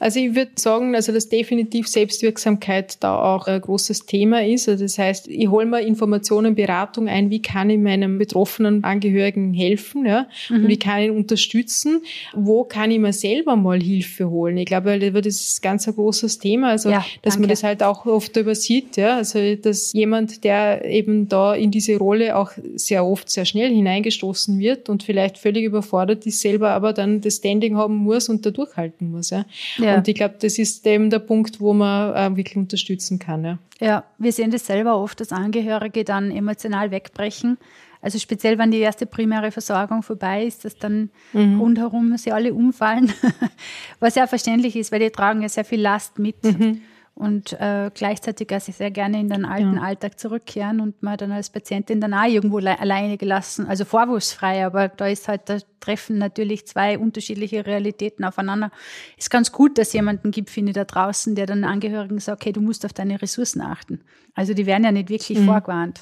[0.00, 4.66] Also ich würde sagen, also dass definitiv Selbstwirksamkeit da auch ein großes Thema ist.
[4.66, 9.52] Also das heißt, ich hole mir Informationen, Beratung ein, wie kann ich meinem betroffenen Angehörigen
[9.52, 10.56] helfen, ja, mhm.
[10.56, 12.00] und wie kann ich ihn unterstützen,
[12.32, 14.56] wo kann ich mir selber mal Hilfe holen.
[14.56, 17.40] Ich glaube, das ist ganz ein großes Thema, also ja, dass danke.
[17.40, 21.98] man das halt auch oft übersieht, ja, also dass jemand, der eben da in diese
[21.98, 26.94] Rolle auch sehr oft sehr schnell hineingestoßen wird und vielleicht völlig überfordert ist, selber aber
[26.94, 29.44] dann das Standing haben muss und da durchhalten muss, ja.
[29.76, 29.89] ja.
[29.90, 29.96] Ja.
[29.98, 33.44] Und ich glaube, das ist eben der Punkt, wo man äh, wirklich unterstützen kann.
[33.44, 33.58] Ja.
[33.80, 37.58] ja, wir sehen das selber oft, dass Angehörige dann emotional wegbrechen.
[38.02, 41.60] Also speziell, wenn die erste primäre Versorgung vorbei ist, dass dann mhm.
[41.60, 43.12] rundherum sie alle umfallen,
[44.00, 46.42] was ja verständlich ist, weil die tragen ja sehr viel Last mit.
[46.42, 46.80] Mhm
[47.20, 49.82] und äh, gleichzeitig also sehr gerne in den alten ja.
[49.82, 54.88] Alltag zurückkehren und man dann als Patientin dann auch irgendwo alleine gelassen, also vorwurfsfrei, aber
[54.88, 58.70] da ist halt, da treffen natürlich zwei unterschiedliche Realitäten aufeinander.
[59.18, 62.40] Ist ganz gut, dass es jemanden gibt, finde ich, da draußen, der dann Angehörigen sagt,
[62.40, 64.00] okay, du musst auf deine Ressourcen achten.
[64.34, 65.44] Also die werden ja nicht wirklich mhm.
[65.44, 66.00] vorgewarnt.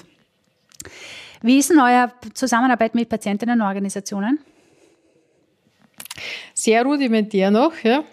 [1.41, 4.39] Wie ist denn eure Zusammenarbeit mit Patientinnenorganisationen?
[6.53, 8.05] Sehr rudimentär noch, ja.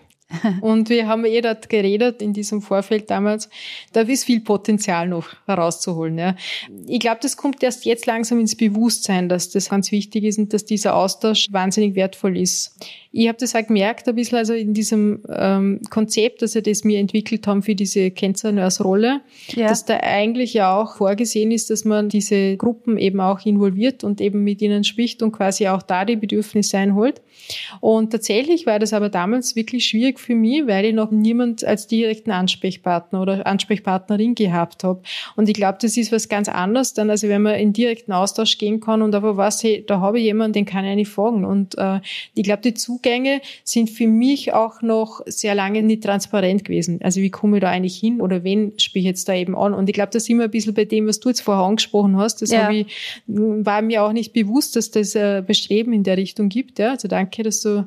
[0.61, 3.49] Und wir haben eh dort geredet in diesem Vorfeld damals,
[3.93, 6.19] da ist viel Potenzial noch herauszuholen.
[6.19, 6.35] Ja.
[6.89, 10.53] Ich glaube, das kommt erst jetzt langsam ins Bewusstsein, dass das ganz wichtig ist und
[10.53, 12.77] dass dieser Austausch wahnsinnig wertvoll ist.
[13.19, 16.85] Ich habe das auch gemerkt, ein bisschen also in diesem ähm, Konzept, dass wir das
[16.85, 19.23] mir entwickelt haben für diese Cancer Nurse Rolle,
[19.55, 19.69] ja.
[19.69, 24.21] dass da eigentlich ja auch vorgesehen ist, dass man diese Gruppen eben auch involviert und
[24.21, 27.23] eben mit ihnen spricht und quasi auch da die Bedürfnisse einholt.
[27.81, 31.87] Und tatsächlich war das aber damals wirklich schwierig für mich, weil ich noch niemand als
[31.87, 35.01] direkten Ansprechpartner oder Ansprechpartnerin gehabt habe.
[35.37, 38.59] Und ich glaube, das ist was ganz anderes dann, also wenn man in direkten Austausch
[38.59, 41.47] gehen kann und aber was, hey, da habe ich jemanden, den kann ich nicht fragen.
[41.47, 42.01] Und äh,
[42.35, 42.75] ich glaube, die
[43.07, 47.01] Zugänge sind für mich auch noch sehr lange nicht transparent gewesen.
[47.03, 49.75] Also wie komme ich da eigentlich hin oder wen spiele ich jetzt da eben an?
[49.75, 52.17] Und ich glaube, da sind wir ein bisschen bei dem, was du jetzt vorher angesprochen
[52.17, 52.43] hast.
[52.43, 52.71] Das ja.
[52.71, 52.87] ich,
[53.27, 56.79] war mir auch nicht bewusst, dass das äh, Bestreben in der Richtung gibt.
[56.79, 56.91] Ja?
[56.91, 57.87] Also danke, dass du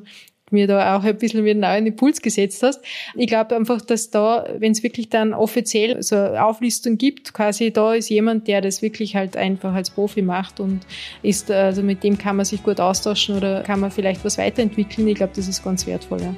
[0.52, 2.80] mir da auch ein bisschen wieder einen neuen Impuls gesetzt hast.
[3.14, 7.72] Ich glaube einfach, dass da, wenn es wirklich dann offiziell so eine Auflistung gibt, quasi
[7.72, 10.80] da ist jemand, der das wirklich halt einfach als Profi macht und
[11.22, 15.08] ist, also mit dem kann man sich gut austauschen oder kann man vielleicht was weiterentwickeln.
[15.08, 16.34] Ich glaube, das ist ganz wertvoll, ja.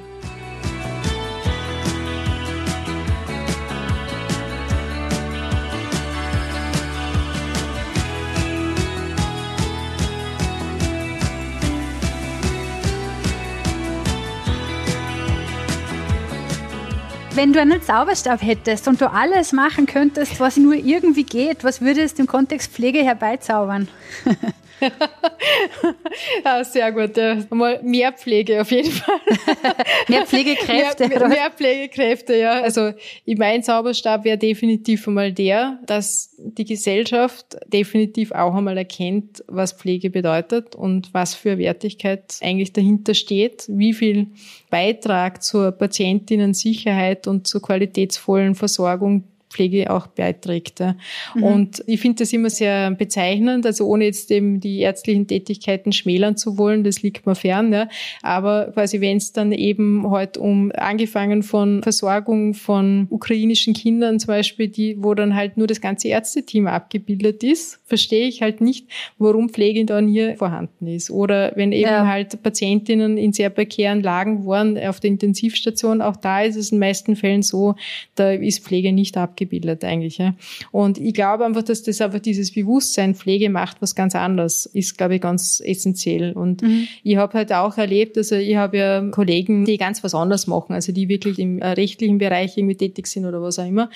[17.35, 21.81] Wenn du einen Zauberstab hättest und du alles machen könntest, was nur irgendwie geht, was
[21.81, 23.87] würdest du im Kontext Pflege herbeizaubern?
[26.43, 27.15] ja, sehr gut.
[27.17, 27.37] Ja.
[27.49, 29.19] Mal mehr Pflege auf jeden Fall.
[30.07, 31.07] mehr Pflegekräfte.
[31.07, 32.61] Mehr, mehr, Pflegekräfte, ja.
[32.61, 32.91] Also
[33.25, 39.73] ich mein Zauberstab wäre definitiv einmal der, dass die Gesellschaft definitiv auch einmal erkennt, was
[39.73, 44.27] Pflege bedeutet und was für Wertigkeit eigentlich dahinter steht, wie viel
[44.69, 49.23] Beitrag zur Patientinnen-Sicherheit und zur qualitätsvollen Versorgung
[49.53, 50.81] Pflege auch beiträgt.
[51.35, 51.43] Mhm.
[51.43, 56.35] Und ich finde das immer sehr bezeichnend, also ohne jetzt eben die ärztlichen Tätigkeiten schmälern
[56.35, 57.87] zu wollen, das liegt mir fern, ja.
[58.21, 64.27] aber quasi wenn es dann eben halt um angefangen von Versorgung von ukrainischen Kindern zum
[64.27, 68.87] Beispiel, die, wo dann halt nur das ganze Ärzteteam abgebildet ist, verstehe ich halt nicht,
[69.17, 71.11] warum Pflege dann hier vorhanden ist.
[71.11, 72.07] Oder wenn eben ja.
[72.07, 76.77] halt Patientinnen in sehr prekären Lagen waren auf der Intensivstation, auch da ist es in
[76.77, 77.75] den meisten Fällen so,
[78.15, 80.17] da ist Pflege nicht abgebildet abgebildet eigentlich.
[80.17, 80.35] Ja.
[80.71, 84.97] Und ich glaube einfach, dass das einfach dieses Bewusstsein Pflege macht, was ganz anders ist,
[84.97, 86.33] glaube ich, ganz essentiell.
[86.33, 86.87] Und mhm.
[87.03, 90.73] ich habe halt auch erlebt, also ich habe ja Kollegen, die ganz was anderes machen,
[90.73, 93.89] also die wirklich im äh, rechtlichen Bereich irgendwie tätig sind oder was auch immer.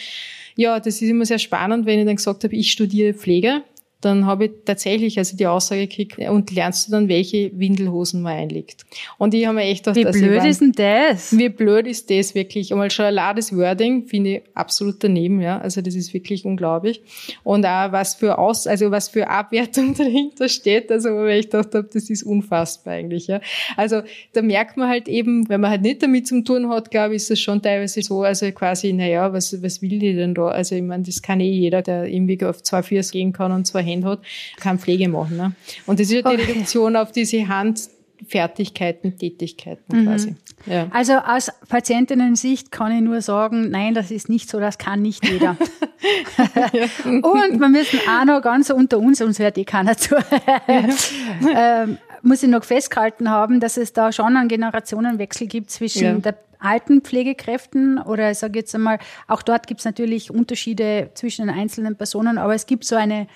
[0.56, 3.62] Ja, das ist immer sehr spannend, wenn ich dann gesagt habe, ich studiere Pflege
[4.02, 8.34] dann habe ich tatsächlich also die Aussage gekriegt, und lernst du dann, welche Windelhosen man
[8.34, 8.86] einlegt.
[9.18, 11.36] Und ich habe mir echt gedacht, Wie also blöd ist denn das?
[11.36, 12.72] Wie blöd ist das wirklich?
[12.72, 15.58] Einmal schon allein das Wording finde ich absolut daneben, ja.
[15.58, 17.02] Also das ist wirklich unglaublich.
[17.43, 21.74] Und auch was für Aus, also was für Abwertung dahinter steht, also wo ich gedacht
[21.74, 23.41] habe, das ist unfassbar eigentlich, ja.
[23.76, 24.02] Also
[24.34, 27.24] da merkt man halt eben, wenn man halt nicht damit zu tun hat, glaube ich,
[27.24, 30.50] ist das schon teilweise so, also quasi, naja, was, was will die denn da?
[30.50, 33.66] Also ich meine, das kann eh jeder, der irgendwie auf zwei Füße gehen kann und
[33.66, 34.20] zwei Hände hat,
[34.58, 35.38] kann Pflege machen.
[35.38, 35.52] Ne?
[35.86, 36.52] Und das ist ja die okay.
[36.52, 40.06] Reduktion auf diese Handfertigkeiten, Tätigkeiten mhm.
[40.06, 40.36] quasi.
[40.66, 40.88] Ja.
[40.92, 45.28] Also aus Patientinnen-Sicht kann ich nur sagen, nein, das ist nicht so, das kann nicht
[45.28, 45.56] jeder.
[47.06, 50.16] Und wir müssen auch noch ganz unter uns, uns hört eh keiner zu,
[51.56, 56.14] ähm, muss ich noch festgehalten haben, dass es da schon einen Generationenwechsel gibt zwischen ja.
[56.14, 61.48] der alten Pflegekräften oder ich sage jetzt einmal, auch dort gibt es natürlich Unterschiede zwischen
[61.48, 63.28] den einzelnen Personen, aber es gibt so eine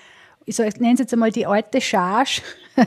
[0.45, 2.41] ich, so, ich nenne es jetzt einmal die alte Charge,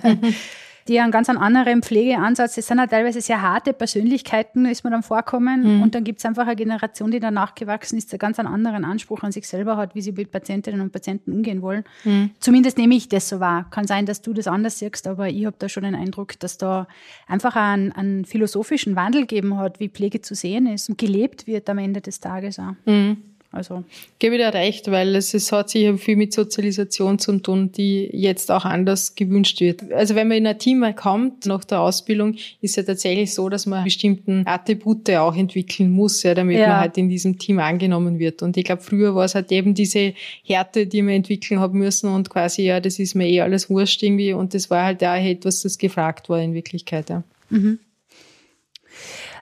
[0.89, 5.03] die einen ganz anderen Pflegeansatz, das sind ja teilweise sehr harte Persönlichkeiten, ist mir dann
[5.03, 5.77] vorkommen.
[5.77, 5.83] Mhm.
[5.83, 8.85] Und dann gibt es einfach eine Generation, die danach gewachsen ist, der ganz einen anderen
[8.85, 11.85] Anspruch an sich selber hat, wie sie mit Patientinnen und Patienten umgehen wollen.
[12.05, 12.31] Mhm.
[12.39, 13.67] Zumindest nehme ich das so wahr.
[13.71, 16.59] Kann sein, dass du das anders siehst, aber ich habe da schon den Eindruck, dass
[16.59, 16.87] da
[17.27, 21.69] einfach einen, einen philosophischen Wandel gegeben hat, wie Pflege zu sehen ist und gelebt wird
[21.71, 22.75] am Ende des Tages auch.
[22.85, 23.34] Mhm.
[23.55, 23.85] Also
[24.19, 28.51] gebe dir recht, weil es, es hat sich viel mit Sozialisation zu tun, die jetzt
[28.51, 29.93] auch anders gewünscht wird.
[29.93, 33.67] Also wenn man in ein Team kommt nach der Ausbildung, ist ja tatsächlich so, dass
[33.67, 36.67] man bestimmten Attribute auch entwickeln muss, ja, damit ja.
[36.67, 38.43] man halt in diesem Team angenommen wird.
[38.43, 42.13] Und ich glaube, früher war es halt eben diese Härte, die man entwickeln haben müssen
[42.13, 44.33] und quasi, ja, das ist mir eh alles wurscht irgendwie.
[44.33, 47.09] Und das war halt auch etwas, das gefragt war in Wirklichkeit.
[47.09, 47.23] Ja.
[47.51, 47.79] Mhm.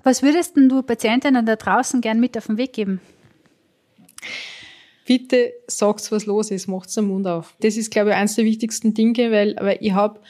[0.02, 3.00] Was würdest denn du Patientinnen da draußen gern mit auf den Weg geben?
[5.06, 7.54] Bitte sagt, was los ist, macht den Mund auf.
[7.60, 10.20] Das ist, glaube ich, eines der wichtigsten Dinge, weil, weil ich habe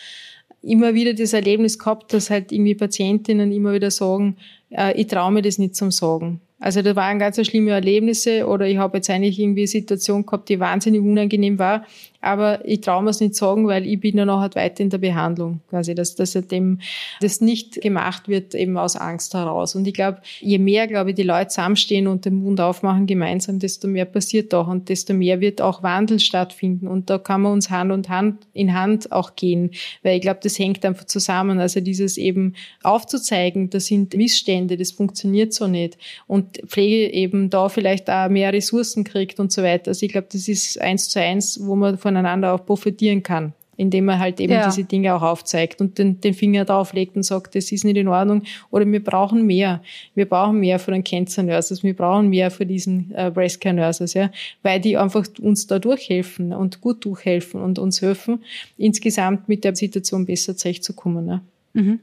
[0.62, 4.36] immer wieder das Erlebnis gehabt, dass halt irgendwie Patientinnen immer wieder sagen,
[4.70, 6.40] äh, ich traue mir das nicht zum Sagen.
[6.58, 10.48] Also da waren ganz schlimme Erlebnisse oder ich habe jetzt eigentlich irgendwie eine Situation gehabt,
[10.48, 11.84] die wahnsinnig unangenehm war.
[12.22, 14.90] Aber ich traue mir es nicht sagen, weil ich bin ja noch halt weiter in
[14.90, 16.78] der Behandlung, quasi, dass, dass dem,
[17.20, 19.74] das nicht gemacht wird, eben aus Angst heraus.
[19.74, 23.58] Und ich glaube, je mehr, glaube ich, die Leute zusammenstehen und den Mund aufmachen gemeinsam,
[23.58, 26.86] desto mehr passiert auch und desto mehr wird auch Wandel stattfinden.
[26.86, 29.72] Und da kann man uns Hand und Hand in Hand auch gehen,
[30.04, 31.58] weil ich glaube, das hängt einfach zusammen.
[31.58, 32.54] Also dieses eben
[32.84, 35.98] aufzuzeigen, das sind Missstände, das funktioniert so nicht.
[36.28, 39.88] Und Pflege eben da vielleicht auch mehr Ressourcen kriegt und so weiter.
[39.88, 44.04] Also ich glaube, das ist eins zu eins, wo man voneinander auch profitieren kann indem
[44.04, 44.66] man halt eben ja.
[44.66, 48.06] diese Dinge auch aufzeigt und den, den Finger drauflegt und sagt, das ist nicht in
[48.06, 49.82] Ordnung oder wir brauchen mehr.
[50.14, 53.74] Wir brauchen mehr von den Cancer Nurses, wir brauchen mehr von diesen äh, Breast Care
[53.74, 54.30] Nurses, ja,
[54.62, 58.44] weil die einfach uns da durchhelfen und gut durchhelfen und uns helfen,
[58.76, 61.26] insgesamt mit der Situation besser zurechtzukommen.
[61.26, 61.42] Ja.
[61.72, 62.00] Mhm.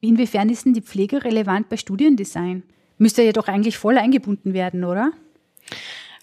[0.00, 2.62] Inwiefern ist denn die Pflege relevant bei Studiendesign?
[2.98, 5.12] Müsste ja doch eigentlich voll eingebunden werden, oder?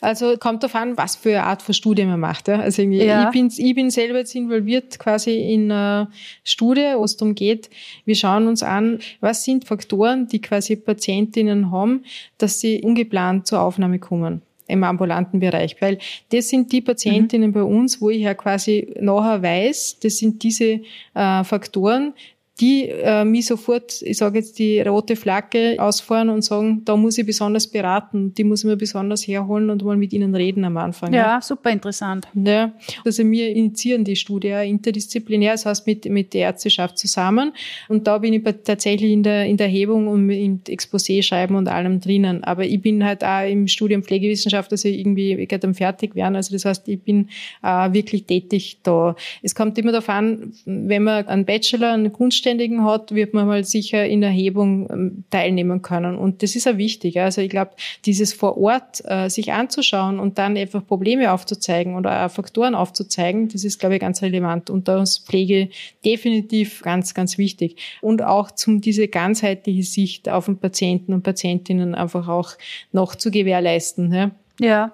[0.03, 2.47] Also kommt darauf an, was für eine Art von Studie man macht.
[2.47, 2.59] Ja.
[2.59, 3.25] Also ja.
[3.25, 6.09] ich, bin, ich bin selber jetzt involviert quasi in einer
[6.43, 7.69] Studie, wo es darum geht,
[8.05, 12.03] wir schauen uns an, was sind Faktoren, die quasi Patientinnen haben,
[12.37, 15.97] dass sie ungeplant zur Aufnahme kommen im ambulanten Bereich, weil
[16.31, 17.53] das sind die Patientinnen mhm.
[17.53, 20.81] bei uns, wo ich ja quasi nachher weiß, das sind diese
[21.13, 22.13] äh, Faktoren,
[22.59, 27.17] die äh, mich sofort, ich sage jetzt die rote Flagge ausfahren und sagen, da muss
[27.17, 30.77] ich besonders beraten, die muss ich mir besonders herholen und mal mit ihnen reden am
[30.77, 31.11] Anfang.
[31.13, 31.41] Ja, ja.
[31.41, 32.27] super interessant.
[32.35, 32.73] Ja,
[33.03, 37.53] also wir initiieren die Studie interdisziplinär, das heißt mit, mit der Ärzteschaft zusammen
[37.89, 41.67] und da bin ich tatsächlich in der, in der Erhebung und im Exposé schreiben und
[41.67, 42.43] allem drinnen.
[42.43, 46.35] Aber ich bin halt auch im Studium Pflegewissenschaft, also irgendwie gerade am fertig werden.
[46.35, 47.29] Also das heißt, ich bin
[47.63, 49.15] äh, wirklich tätig da.
[49.41, 53.47] Es kommt immer darauf an, wenn man einen Bachelor, einen Kunst Selbstständigen hat, wird man
[53.47, 56.17] mal sicher in Erhebung ähm, teilnehmen können.
[56.17, 57.19] Und das ist auch wichtig.
[57.19, 57.71] Also ich glaube,
[58.05, 63.63] dieses vor Ort äh, sich anzuschauen und dann einfach Probleme aufzuzeigen oder Faktoren aufzuzeigen, das
[63.63, 64.69] ist, glaube ich, ganz relevant.
[64.69, 65.69] Und da ist Pflege
[66.03, 67.77] definitiv ganz, ganz wichtig.
[68.01, 72.51] Und auch zum diese ganzheitliche Sicht auf den Patienten und Patientinnen einfach auch
[72.91, 74.13] noch zu gewährleisten.
[74.13, 74.31] Ja.
[74.59, 74.93] Ja,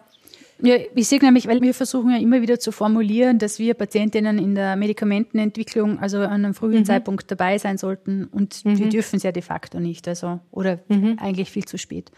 [0.62, 4.38] ja, ich sehe nämlich, weil wir versuchen ja immer wieder zu formulieren, dass wir Patientinnen
[4.38, 6.86] in der Medikamentenentwicklung also an einem frühen mhm.
[6.86, 8.78] Zeitpunkt dabei sein sollten und mhm.
[8.78, 11.18] wir dürfen es ja de facto nicht, also oder mhm.
[11.20, 12.12] eigentlich viel zu spät.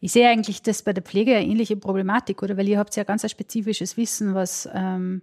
[0.00, 2.56] Ich sehe eigentlich das bei der Pflege eine ähnliche Problematik, oder?
[2.56, 5.22] Weil ihr habt ja ganz ein spezifisches Wissen, was ähm,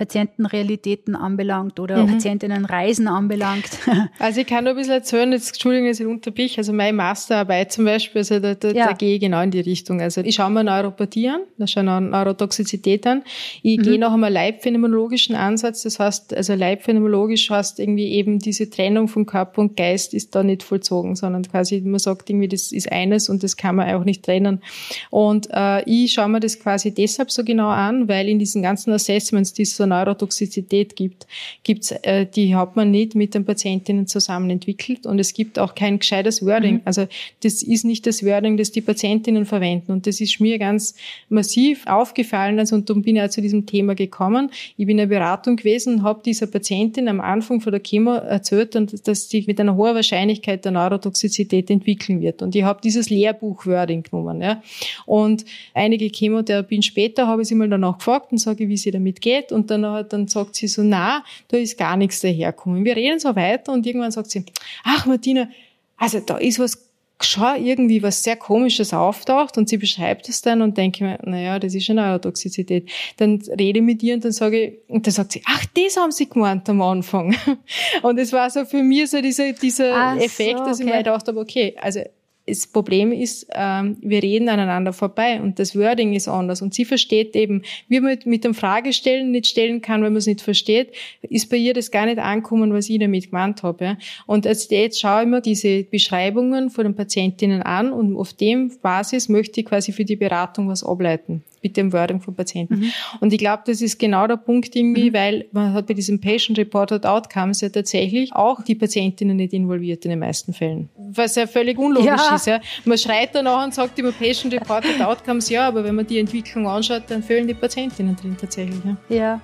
[0.00, 2.12] Patientenrealitäten anbelangt oder mhm.
[2.12, 3.68] Patientinnenreisen anbelangt.
[4.18, 6.58] Also ich kann nur ein bisschen erzählen, jetzt Entschuldigung, dass ich unterbrich.
[6.58, 8.86] Also meine Masterarbeit zum Beispiel, also da, da, ja.
[8.86, 10.00] da gehe ich genau in die Richtung.
[10.00, 13.22] Also ich schaue mir Neuropathie an, da schaue ich Neurotoxizität an.
[13.62, 13.82] Ich mhm.
[13.82, 19.26] gehe nach einem leibphänomenologischen Ansatz, das heißt, also leibphänomenologisch heißt irgendwie eben diese Trennung von
[19.26, 23.28] Körper und Geist ist da nicht vollzogen, sondern quasi man sagt irgendwie, das ist eines
[23.28, 24.62] und das kann man auch nicht trennen.
[25.10, 28.92] Und äh, ich schaue mir das quasi deshalb so genau an, weil in diesen ganzen
[28.92, 31.26] Assessments, die es so Neurotoxizität gibt,
[31.62, 35.74] gibt's, äh, die hat man nicht mit den Patientinnen zusammen entwickelt und es gibt auch
[35.74, 36.76] kein gescheites Wording.
[36.76, 36.82] Mhm.
[36.84, 37.06] Also
[37.42, 40.94] das ist nicht das Wording, das die Patientinnen verwenden und das ist mir ganz
[41.28, 44.50] massiv aufgefallen also, und darum bin ich auch zu diesem Thema gekommen.
[44.76, 48.14] Ich bin in der Beratung gewesen und habe dieser Patientin am Anfang von der Chemo
[48.14, 48.74] erzählt,
[49.06, 54.04] dass sie mit einer hohen Wahrscheinlichkeit der Neurotoxizität entwickeln wird und ich habe dieses Lehrbuch-Wording
[54.04, 54.40] genommen.
[54.40, 54.62] Ja.
[55.06, 59.20] Und einige Chemotherapien später habe ich sie mal danach gefragt und sage, wie sie damit
[59.20, 62.84] geht und dann dann, dann sagt sie so, na, da ist gar nichts daherkommen.
[62.84, 64.44] Wir reden so weiter und irgendwann sagt sie,
[64.84, 65.48] ach Martina,
[65.96, 66.90] also da ist was
[67.22, 71.58] schon irgendwie was sehr Komisches auftaucht und sie beschreibt es dann und denke mir, naja,
[71.58, 72.90] das ist eine Neurotoxizität.
[73.18, 75.96] Dann rede ich mit ihr und dann sage ich, und dann sagt sie, ach, das
[75.96, 77.36] haben sie gemeint am Anfang.
[78.02, 80.70] Und es war so für mich so dieser, dieser Effekt, so, okay.
[80.70, 82.00] dass ich mir gedacht habe, okay, also
[82.46, 86.62] das Problem ist, ähm, wir reden aneinander vorbei und das Wording ist anders.
[86.62, 90.26] Und sie versteht eben, wie man mit dem Fragestellen nicht stellen kann, wenn man es
[90.26, 93.84] nicht versteht, ist bei ihr das gar nicht ankommen, was ich damit gemeint habe.
[93.84, 93.98] Ja.
[94.26, 98.72] Und als jetzt schaue ich mir diese Beschreibungen von den Patientinnen an und auf dem
[98.80, 102.80] Basis möchte ich quasi für die Beratung was ableiten mit dem Wording von Patienten.
[102.80, 102.92] Mhm.
[103.20, 105.14] Und ich glaube, das ist genau der Punkt irgendwie, mhm.
[105.14, 110.04] weil man hat bei diesem Patient Reported Outcomes ja tatsächlich auch die Patientinnen nicht involviert
[110.04, 110.88] in den meisten Fällen.
[110.96, 112.34] Was ja völlig unlogisch ja.
[112.34, 112.46] ist.
[112.46, 112.60] Ja.
[112.84, 116.66] Man schreit danach und sagt immer Patient Reported Outcomes, ja, aber wenn man die Entwicklung
[116.66, 118.78] anschaut, dann fehlen die Patientinnen drin tatsächlich.
[119.08, 119.40] Ja, ja.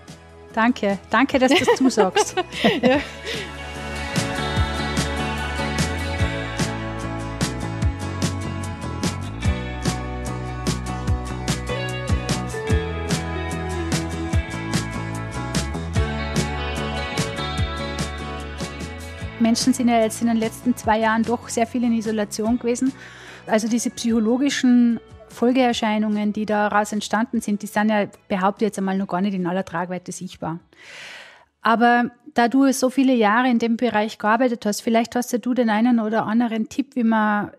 [0.53, 0.99] danke.
[1.11, 2.37] Danke, dass du das zusagst.
[2.83, 3.01] ja.
[19.57, 22.93] Menschen sind ja jetzt in den letzten zwei Jahren doch sehr viel in Isolation gewesen.
[23.47, 29.07] Also diese psychologischen Folgeerscheinungen, die daraus entstanden sind, die sind ja, behaupte jetzt einmal, noch
[29.07, 30.61] gar nicht in aller Tragweite sichtbar.
[31.63, 35.71] Aber da du so viele Jahre in dem Bereich gearbeitet hast, vielleicht hast du den
[35.71, 37.51] einen oder anderen Tipp, wie man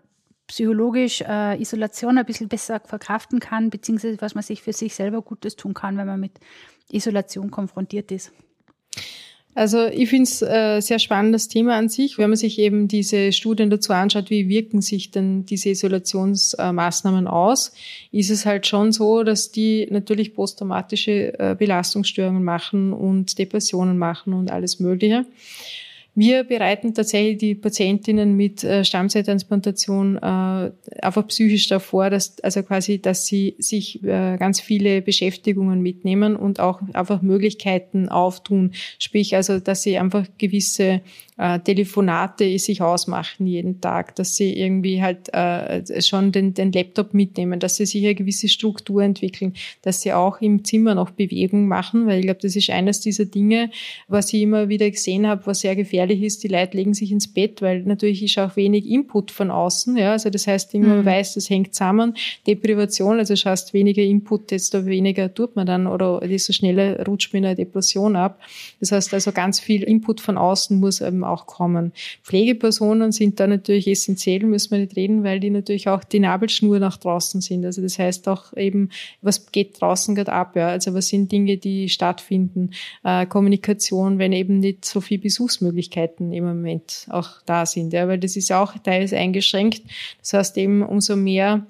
[0.46, 5.20] psychologisch äh, Isolation ein bisschen besser verkraften kann, beziehungsweise was man sich für sich selber
[5.20, 6.38] Gutes tun kann, wenn man mit
[6.92, 8.30] Isolation konfrontiert ist.
[9.58, 13.32] Also ich finde es äh, sehr spannendes Thema an sich, wenn man sich eben diese
[13.32, 17.72] Studien dazu anschaut, wie wirken sich denn diese Isolationsmaßnahmen äh, aus,
[18.12, 24.32] ist es halt schon so, dass die natürlich posttraumatische äh, Belastungsstörungen machen und Depressionen machen
[24.32, 25.26] und alles Mögliche.
[26.14, 33.00] Wir bereiten tatsächlich die Patientinnen mit äh, Stammzelltransplantation äh, einfach psychisch davor, dass, also quasi,
[33.00, 38.72] dass sie sich äh, ganz viele Beschäftigungen mitnehmen und auch einfach Möglichkeiten auftun.
[38.98, 41.02] Sprich, also, dass sie einfach gewisse
[41.38, 47.14] äh, Telefonate sich ausmachen jeden Tag, dass sie irgendwie halt äh, schon den, den Laptop
[47.14, 51.68] mitnehmen, dass sie sich eine gewisse Struktur entwickeln, dass sie auch im Zimmer noch Bewegung
[51.68, 53.70] machen, weil ich glaube, das ist eines dieser Dinge,
[54.08, 56.42] was ich immer wieder gesehen habe, was sehr gefährlich ist.
[56.42, 59.96] Die Leute legen sich ins Bett, weil natürlich ist auch wenig Input von außen.
[59.96, 61.04] Ja, also das heißt, man mhm.
[61.04, 62.14] weiß, das hängt zusammen.
[62.46, 67.44] Deprivation, also schaust weniger Input, desto weniger tut man dann oder desto schneller rutscht man
[67.44, 68.40] in eine Depression ab.
[68.80, 71.92] Das heißt also ganz viel Input von außen muss eben auch kommen.
[72.22, 76.78] Pflegepersonen sind da natürlich essentiell, müssen wir nicht reden, weil die natürlich auch die Nabelschnur
[76.78, 77.64] nach draußen sind.
[77.64, 78.90] Also das heißt auch eben,
[79.22, 80.56] was geht draußen gerade ab?
[80.56, 80.68] Ja?
[80.68, 82.70] Also was sind Dinge, die stattfinden?
[83.04, 88.08] Äh, Kommunikation, wenn eben nicht so viel Besuchsmöglichkeiten im Moment auch da sind, ja?
[88.08, 89.82] weil das ist auch teils eingeschränkt.
[90.20, 91.66] Das heißt eben, umso mehr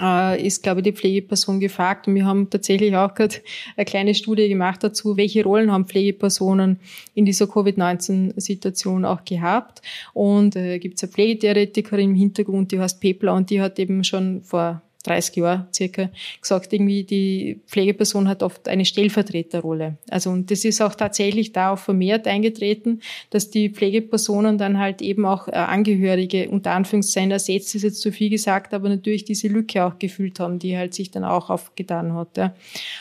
[0.00, 2.06] äh, ist, glaube ich, die Pflegeperson gefragt.
[2.06, 3.36] Und wir haben tatsächlich auch gerade
[3.76, 6.80] eine kleine Studie gemacht dazu, welche Rollen haben Pflegepersonen
[7.14, 9.82] in dieser Covid-19-Situation auch gehabt.
[10.12, 14.04] Und äh, gibt es eine Pflegetheoretikerin im Hintergrund, die heißt Pepler und die hat eben
[14.04, 19.96] schon vor 30 Jahre circa gesagt, irgendwie die Pflegeperson hat oft eine Stellvertreterrolle.
[20.08, 23.00] Also und das ist auch tatsächlich da auch vermehrt eingetreten,
[23.30, 28.12] dass die Pflegepersonen dann halt eben auch äh, Angehörige unter Anführungszeichen ersetzt, ist jetzt zu
[28.12, 32.14] viel gesagt, aber natürlich diese Lücke auch gefüllt haben, die halt sich dann auch aufgetan
[32.14, 32.36] hat.
[32.36, 32.54] Ja.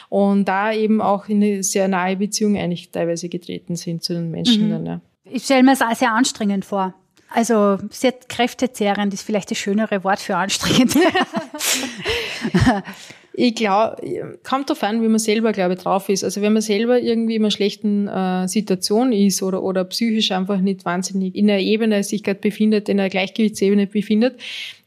[0.10, 4.32] Und da eben auch in eine sehr nahe Beziehung eigentlich teilweise getreten sind zu den
[4.32, 4.72] Menschen mhm.
[4.72, 4.86] dann.
[4.86, 5.02] Ja.
[5.26, 6.94] Ich stelle mir es sehr anstrengend vor.
[7.30, 10.96] Also sehr kräftezehrend ist vielleicht das schönere Wort für anstrengend.
[13.34, 16.24] ich glaube, kommt darauf an, wie man selber, glaube ich, drauf ist.
[16.24, 20.60] Also wenn man selber irgendwie in einer schlechten äh, Situation ist oder, oder psychisch einfach
[20.60, 24.40] nicht wahnsinnig in einer Ebene sich gerade befindet, in einer Gleichgewichtsebene befindet,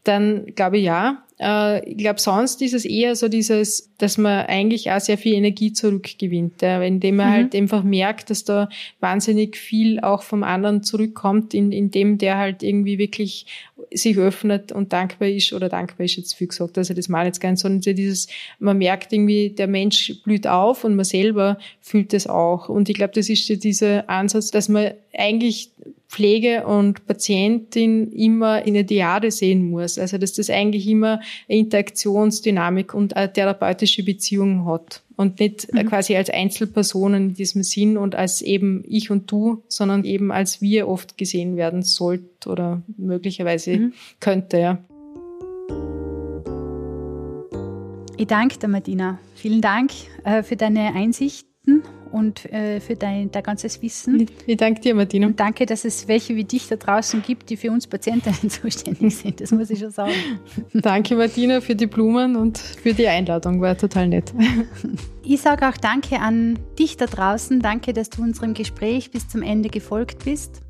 [0.05, 1.23] dann glaube ich ja.
[1.39, 5.35] Äh, ich glaube, sonst ist es eher so dieses, dass man eigentlich auch sehr viel
[5.35, 7.33] Energie zurückgewinnt, ja, indem man mhm.
[7.33, 8.69] halt einfach merkt, dass da
[9.01, 13.47] wahnsinnig viel auch vom anderen zurückkommt, in, indem der halt irgendwie wirklich
[13.93, 17.41] sich öffnet und dankbar ist oder dankbar ist jetzt viel gesagt, also das mal jetzt
[17.41, 18.29] gar nicht, sondern dieses,
[18.59, 22.69] man merkt irgendwie, der Mensch blüht auf und man selber fühlt es auch.
[22.69, 25.71] Und ich glaube, das ist dieser Ansatz, dass man eigentlich
[26.11, 29.97] Pflege und Patientin immer in eine Diade sehen muss.
[29.97, 35.03] Also dass das eigentlich immer eine Interaktionsdynamik und eine therapeutische Beziehung hat.
[35.15, 35.87] Und nicht mhm.
[35.87, 40.61] quasi als Einzelpersonen in diesem Sinn und als eben ich und du, sondern eben als
[40.61, 43.93] wir oft gesehen werden sollte oder möglicherweise mhm.
[44.19, 44.79] könnte, ja.
[48.17, 49.19] Ich danke dir, Martina.
[49.37, 49.93] Vielen Dank
[50.25, 54.27] äh, für deine Einsichten und äh, für dein, dein ganzes Wissen.
[54.47, 55.27] Ich, danke dir, Martina.
[55.27, 59.17] Und danke, dass es welche wie dich da draußen gibt, die für uns Patientinnen zuständig
[59.17, 59.41] sind.
[59.41, 60.13] Das muss ich schon sagen.
[60.75, 63.61] danke, Martina, für die Blumen und für die Einladung.
[63.61, 64.33] War total nett.
[65.23, 67.61] Ich sage auch Danke an dich da draußen.
[67.61, 70.63] Danke, dass du unserem Gespräch bis zum Ende gefolgt bist.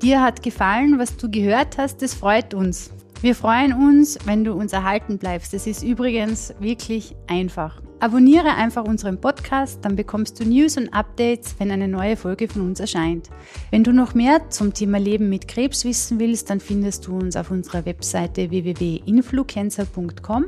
[0.00, 2.00] Dir hat gefallen, was du gehört hast.
[2.00, 2.90] Das freut uns.
[3.20, 5.52] Wir freuen uns, wenn du uns erhalten bleibst.
[5.52, 7.82] Das ist übrigens wirklich einfach.
[8.00, 12.62] Abonniere einfach unseren Podcast, dann bekommst du News und Updates, wenn eine neue Folge von
[12.62, 13.28] uns erscheint.
[13.72, 17.34] Wenn du noch mehr zum Thema Leben mit Krebs wissen willst, dann findest du uns
[17.34, 20.44] auf unserer Webseite www.influencer.com.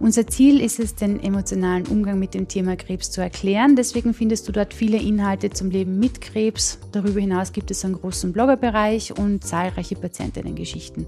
[0.00, 3.76] Unser Ziel ist es, den emotionalen Umgang mit dem Thema Krebs zu erklären.
[3.76, 6.78] Deswegen findest du dort viele Inhalte zum Leben mit Krebs.
[6.92, 11.06] Darüber hinaus gibt es einen großen Bloggerbereich und zahlreiche Patientinnen-Geschichten.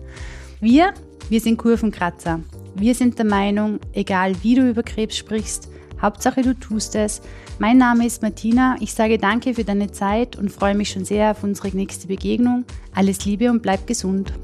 [0.63, 0.93] Wir,
[1.31, 2.41] wir sind Kurvenkratzer.
[2.75, 5.71] Wir sind der Meinung, egal wie du über Krebs sprichst,
[6.03, 7.23] Hauptsache du tust es.
[7.59, 8.77] Mein Name ist Martina.
[8.81, 12.65] Ich sage danke für deine Zeit und freue mich schon sehr auf unsere nächste Begegnung.
[12.95, 14.35] Alles Liebe und bleib gesund.